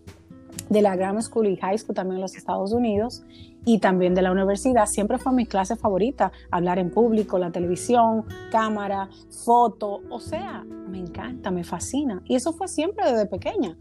de 0.69 0.83
la 0.83 0.95
Grammar 0.97 1.23
School 1.23 1.47
y 1.49 1.57
High 1.57 1.79
School 1.79 1.95
también 1.95 2.17
en 2.17 2.21
los 2.21 2.37
Estados 2.37 2.73
Unidos 2.73 3.25
y 3.65 3.79
también 3.79 4.15
de 4.15 4.23
la 4.23 4.33
universidad, 4.33 4.87
siempre 4.87 5.19
fue 5.19 5.33
mi 5.33 5.47
clase 5.47 5.77
favorita, 5.77 6.33
hablar 6.51 6.79
en 6.79 6.91
público, 6.91 7.39
la 7.39 7.51
televisión, 7.51 8.25
cámara, 8.51 9.09
foto, 9.45 10.03
o 10.11 10.21
sea, 10.21 10.65
me 10.65 10.99
encanta, 10.99 11.51
me 11.51 11.65
fascina. 11.65 12.23
Y 12.25 12.37
eso 12.37 12.53
fue 12.53 12.69
siempre 12.69 13.11
desde 13.11 13.27
pequeña. 13.27 13.77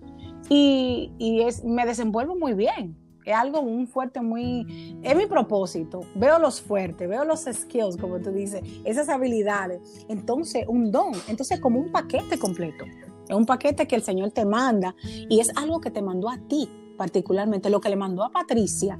Y, 0.49 1.11
y 1.17 1.41
es, 1.41 1.63
me 1.63 1.85
desenvuelvo 1.85 2.35
muy 2.35 2.53
bien. 2.53 2.97
Es 3.25 3.35
algo 3.35 3.61
un 3.61 3.87
fuerte, 3.87 4.21
muy... 4.21 4.97
Es 5.01 5.15
mi 5.15 5.25
propósito. 5.27 6.01
Veo 6.15 6.39
los 6.39 6.61
fuertes, 6.61 7.07
veo 7.07 7.23
los 7.23 7.45
skills, 7.49 7.95
como 7.97 8.19
tú 8.19 8.31
dices, 8.31 8.61
esas 8.83 9.07
habilidades. 9.07 10.05
Entonces, 10.09 10.65
un 10.67 10.91
don. 10.91 11.13
Entonces, 11.29 11.59
como 11.61 11.79
un 11.79 11.91
paquete 11.91 12.37
completo. 12.37 12.83
Es 13.29 13.35
un 13.35 13.45
paquete 13.45 13.87
que 13.87 13.95
el 13.95 14.03
Señor 14.03 14.31
te 14.31 14.43
manda 14.43 14.95
y 15.29 15.39
es 15.39 15.55
algo 15.55 15.79
que 15.79 15.91
te 15.91 16.01
mandó 16.01 16.29
a 16.29 16.37
ti 16.37 16.69
particularmente. 16.97 17.69
Lo 17.69 17.79
que 17.79 17.89
le 17.89 17.95
mandó 17.95 18.23
a 18.23 18.31
Patricia 18.31 18.99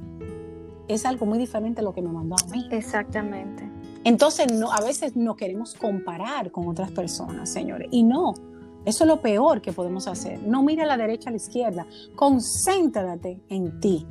es 0.88 1.04
algo 1.06 1.26
muy 1.26 1.38
diferente 1.38 1.80
a 1.80 1.84
lo 1.84 1.92
que 1.92 2.02
me 2.02 2.10
mandó 2.10 2.36
a 2.36 2.50
mí. 2.50 2.68
Exactamente. 2.70 3.68
Entonces, 4.04 4.52
no, 4.52 4.72
a 4.72 4.80
veces 4.80 5.16
no 5.16 5.34
queremos 5.36 5.74
comparar 5.74 6.50
con 6.50 6.68
otras 6.68 6.90
personas, 6.90 7.50
señores. 7.50 7.88
Y 7.90 8.02
no, 8.02 8.34
eso 8.84 9.04
es 9.04 9.08
lo 9.08 9.20
peor 9.20 9.62
que 9.62 9.72
podemos 9.72 10.06
hacer. 10.06 10.42
No 10.42 10.62
mire 10.62 10.82
a 10.82 10.86
la 10.86 10.96
derecha, 10.96 11.30
a 11.30 11.32
la 11.32 11.38
izquierda. 11.38 11.86
Concéntrate 12.14 13.40
en 13.48 13.80
ti 13.80 14.06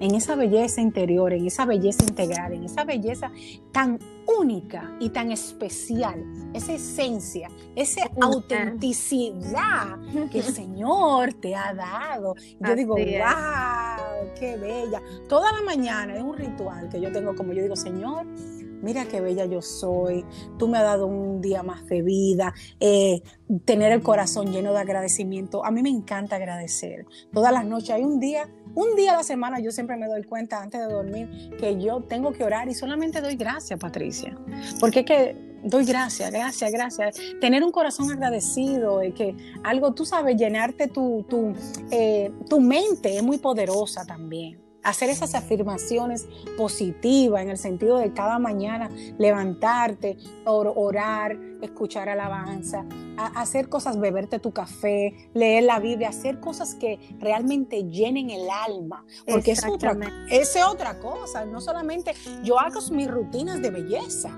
en 0.00 0.14
esa 0.14 0.34
belleza 0.34 0.80
interior, 0.80 1.32
en 1.32 1.46
esa 1.46 1.64
belleza 1.64 2.04
integral, 2.04 2.52
en 2.52 2.64
esa 2.64 2.84
belleza 2.84 3.30
tan 3.72 3.98
única 4.38 4.94
y 5.00 5.10
tan 5.10 5.30
especial, 5.30 6.24
esa 6.52 6.72
esencia, 6.72 7.48
esa 7.76 8.10
autenticidad 8.20 9.98
que 10.30 10.38
el 10.38 10.44
Señor 10.54 11.34
te 11.34 11.54
ha 11.54 11.72
dado. 11.74 12.34
yo 12.60 12.74
digo, 12.74 12.96
wow, 12.96 13.93
qué 14.38 14.56
bella. 14.56 15.02
Toda 15.28 15.52
la 15.52 15.62
mañana 15.62 16.14
es 16.16 16.22
un 16.22 16.36
ritual 16.36 16.88
que 16.88 17.00
yo 17.00 17.12
tengo 17.12 17.34
como 17.34 17.52
yo 17.52 17.62
digo, 17.62 17.76
Señor, 17.76 18.26
mira 18.84 19.06
qué 19.06 19.20
bella 19.20 19.46
yo 19.46 19.62
soy, 19.62 20.24
tú 20.58 20.68
me 20.68 20.78
has 20.78 20.84
dado 20.84 21.06
un 21.06 21.40
día 21.40 21.62
más 21.62 21.86
de 21.86 22.02
vida, 22.02 22.54
eh, 22.78 23.22
tener 23.64 23.92
el 23.92 24.02
corazón 24.02 24.52
lleno 24.52 24.72
de 24.72 24.80
agradecimiento. 24.80 25.64
A 25.64 25.70
mí 25.70 25.82
me 25.82 25.90
encanta 25.90 26.36
agradecer. 26.36 27.06
Todas 27.32 27.52
las 27.52 27.64
noches 27.64 27.90
hay 27.90 28.04
un 28.04 28.20
día, 28.20 28.48
un 28.74 28.94
día 28.94 29.12
a 29.12 29.16
la 29.16 29.22
semana 29.22 29.58
yo 29.60 29.70
siempre 29.70 29.96
me 29.96 30.06
doy 30.06 30.22
cuenta 30.24 30.62
antes 30.62 30.80
de 30.80 30.92
dormir 30.92 31.56
que 31.58 31.80
yo 31.80 32.02
tengo 32.02 32.32
que 32.32 32.44
orar 32.44 32.68
y 32.68 32.74
solamente 32.74 33.20
doy 33.20 33.36
gracias, 33.36 33.78
Patricia. 33.80 34.36
Porque 34.78 35.00
es 35.00 35.06
que 35.06 35.36
doy 35.64 35.84
gracias, 35.84 36.30
gracias, 36.30 36.70
gracias. 36.70 37.16
Tener 37.40 37.64
un 37.64 37.72
corazón 37.72 38.10
agradecido, 38.10 39.02
y 39.02 39.12
que 39.12 39.34
algo, 39.62 39.94
tú 39.94 40.04
sabes, 40.04 40.36
llenarte 40.36 40.88
tu, 40.88 41.24
tu, 41.28 41.54
eh, 41.90 42.30
tu 42.48 42.60
mente 42.60 43.16
es 43.16 43.22
muy 43.22 43.38
poderosa 43.38 44.04
también 44.04 44.63
hacer 44.84 45.10
esas 45.10 45.34
afirmaciones 45.34 46.28
positivas 46.56 47.42
en 47.42 47.50
el 47.50 47.58
sentido 47.58 47.98
de 47.98 48.12
cada 48.12 48.38
mañana 48.38 48.90
levantarte, 49.18 50.18
orar, 50.44 51.36
escuchar 51.62 52.08
alabanza, 52.08 52.84
hacer 53.16 53.68
cosas, 53.68 53.98
beberte 53.98 54.38
tu 54.38 54.52
café, 54.52 55.30
leer 55.32 55.64
la 55.64 55.80
Biblia, 55.80 56.10
hacer 56.10 56.38
cosas 56.38 56.74
que 56.74 57.16
realmente 57.18 57.84
llenen 57.84 58.30
el 58.30 58.48
alma, 58.50 59.04
porque 59.26 59.52
es 59.52 59.64
otra, 59.66 59.96
es 60.30 60.56
otra 60.56 61.00
cosa, 61.00 61.44
no 61.44 61.60
solamente 61.60 62.14
yo 62.42 62.60
hago 62.60 62.80
mis 62.92 63.10
rutinas 63.10 63.62
de 63.62 63.70
belleza, 63.70 64.30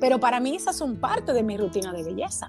pero 0.00 0.20
para 0.20 0.40
mí 0.40 0.54
esas 0.56 0.76
son 0.76 1.00
parte 1.00 1.32
de 1.32 1.42
mi 1.42 1.56
rutina 1.56 1.92
de 1.92 2.02
belleza. 2.02 2.48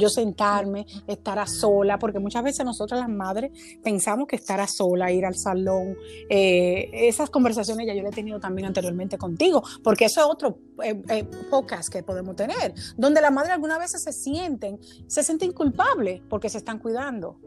Yo 0.00 0.08
sentarme, 0.08 0.86
estar 1.06 1.38
a 1.38 1.46
sola, 1.46 1.98
porque 1.98 2.18
muchas 2.18 2.42
veces 2.42 2.64
nosotras 2.64 3.00
las 3.00 3.08
madres 3.08 3.52
pensamos 3.82 4.26
que 4.26 4.36
estar 4.36 4.60
a 4.60 4.66
sola, 4.66 5.12
ir 5.12 5.24
al 5.24 5.36
salón, 5.36 5.96
eh, 6.28 6.90
esas 6.92 7.30
conversaciones 7.30 7.86
ya 7.86 7.94
yo 7.94 8.02
le 8.02 8.08
he 8.08 8.12
tenido 8.12 8.40
también 8.40 8.66
anteriormente 8.66 9.18
contigo, 9.18 9.62
porque 9.84 10.06
eso 10.06 10.20
es 10.20 10.26
otro 10.26 10.58
eh, 10.82 11.00
eh, 11.08 11.24
podcast 11.50 11.92
que 11.92 12.02
podemos 12.02 12.34
tener, 12.34 12.74
donde 12.96 13.20
las 13.20 13.32
madres 13.32 13.52
algunas 13.52 13.78
veces 13.78 14.02
se 14.02 14.12
sienten, 14.12 14.80
se 15.06 15.22
sienten 15.22 15.52
culpables 15.52 16.22
porque 16.28 16.48
se 16.48 16.58
están 16.58 16.78
cuidando 16.78 17.38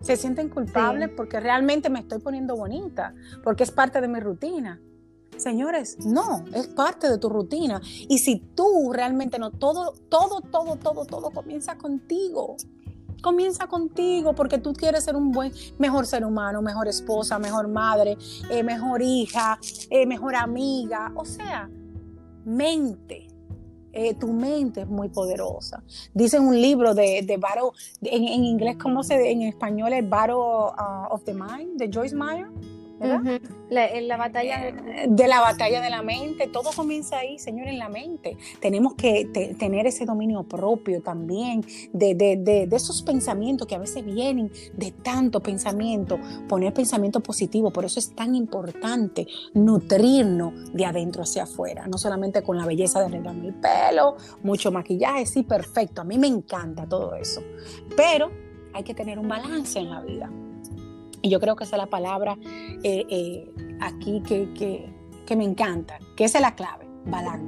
se 0.00 0.16
sienten 0.16 0.48
culpables 0.48 1.10
porque 1.16 1.40
realmente 1.40 1.90
me 1.90 2.00
estoy 2.00 2.20
poniendo 2.20 2.56
bonita, 2.56 3.14
porque 3.42 3.64
es 3.64 3.70
parte 3.70 4.00
de 4.00 4.08
mi 4.08 4.20
rutina. 4.20 4.80
Señores, 5.38 6.04
no, 6.04 6.44
es 6.52 6.66
parte 6.66 7.08
de 7.08 7.16
tu 7.18 7.28
rutina. 7.28 7.80
Y 8.08 8.18
si 8.18 8.40
tú 8.40 8.92
realmente 8.92 9.38
no, 9.38 9.52
todo, 9.52 9.92
todo, 10.08 10.40
todo, 10.40 10.76
todo, 10.76 11.04
todo 11.04 11.30
comienza 11.30 11.78
contigo. 11.78 12.56
Comienza 13.22 13.66
contigo 13.66 14.34
porque 14.34 14.58
tú 14.58 14.72
quieres 14.72 15.04
ser 15.04 15.16
un 15.16 15.32
buen, 15.32 15.52
mejor 15.78 16.06
ser 16.06 16.24
humano, 16.24 16.62
mejor 16.62 16.86
esposa, 16.88 17.38
mejor 17.38 17.68
madre, 17.68 18.16
eh, 18.50 18.62
mejor 18.62 19.02
hija, 19.02 19.58
eh, 19.90 20.06
mejor 20.06 20.36
amiga. 20.36 21.12
O 21.14 21.24
sea, 21.24 21.68
mente, 22.44 23.28
eh, 23.92 24.14
tu 24.14 24.32
mente 24.32 24.82
es 24.82 24.88
muy 24.88 25.08
poderosa. 25.08 25.82
Dicen 26.14 26.42
un 26.42 26.60
libro 26.60 26.94
de, 26.94 27.22
de 27.22 27.36
Battle, 27.36 27.70
en, 28.02 28.24
en, 28.24 28.44
inglés, 28.44 28.76
¿cómo 28.80 29.02
se 29.02 29.30
en 29.30 29.42
español 29.42 29.92
es 29.92 30.08
Battle 30.08 30.34
uh, 30.34 31.12
of 31.12 31.24
the 31.24 31.34
Mind, 31.34 31.76
de 31.76 31.90
Joyce 31.92 32.14
Meyer 32.14 32.48
la, 32.98 34.16
batalla 34.16 34.60
de... 34.60 35.06
de... 35.08 35.28
la 35.28 35.40
batalla 35.40 35.80
de 35.80 35.90
la 35.90 36.02
mente, 36.02 36.48
todo 36.48 36.70
comienza 36.74 37.18
ahí, 37.18 37.38
Señor, 37.38 37.68
en 37.68 37.78
la 37.78 37.88
mente. 37.88 38.36
Tenemos 38.60 38.94
que 38.94 39.54
tener 39.58 39.86
ese 39.86 40.04
dominio 40.04 40.42
propio 40.44 41.02
también 41.02 41.62
de, 41.92 42.14
de, 42.14 42.68
esos 42.72 43.02
pensamientos 43.02 43.66
que 43.66 43.74
a 43.74 43.78
veces 43.78 44.04
vienen 44.04 44.50
de 44.74 44.92
tanto 44.92 45.40
pensamiento, 45.40 46.18
poner 46.48 46.72
pensamiento 46.72 47.20
positivo. 47.20 47.70
Por 47.70 47.84
eso 47.84 47.98
es 47.98 48.14
tan 48.14 48.34
importante 48.34 49.26
nutrirnos 49.54 50.72
de 50.72 50.84
adentro 50.84 51.22
hacia 51.22 51.44
afuera, 51.44 51.86
no 51.86 51.98
solamente 51.98 52.42
con 52.42 52.56
la 52.56 52.66
belleza 52.66 53.00
de 53.00 53.06
arreglarme 53.06 53.48
el 53.48 53.54
pelo, 53.54 54.16
mucho 54.42 54.70
maquillaje, 54.72 55.26
sí, 55.26 55.42
perfecto. 55.42 56.02
A 56.02 56.04
mí 56.04 56.18
me 56.18 56.26
encanta 56.26 56.86
todo 56.86 57.14
eso. 57.14 57.42
Pero 57.96 58.30
hay 58.72 58.82
que 58.82 58.94
tener 58.94 59.18
un 59.18 59.28
balance 59.28 59.78
en 59.78 59.90
la 59.90 60.00
vida. 60.00 60.30
Y 61.22 61.30
yo 61.30 61.40
creo 61.40 61.56
que 61.56 61.64
esa 61.64 61.76
es 61.76 61.82
la 61.82 61.90
palabra 61.90 62.36
eh, 62.82 63.04
eh, 63.08 63.50
aquí 63.80 64.22
que, 64.26 64.52
que, 64.54 64.92
que, 65.26 65.36
me 65.36 65.44
encanta, 65.44 65.98
que 66.16 66.24
esa 66.24 66.38
es 66.38 66.42
la 66.42 66.54
clave, 66.54 66.86
balance. 67.06 67.46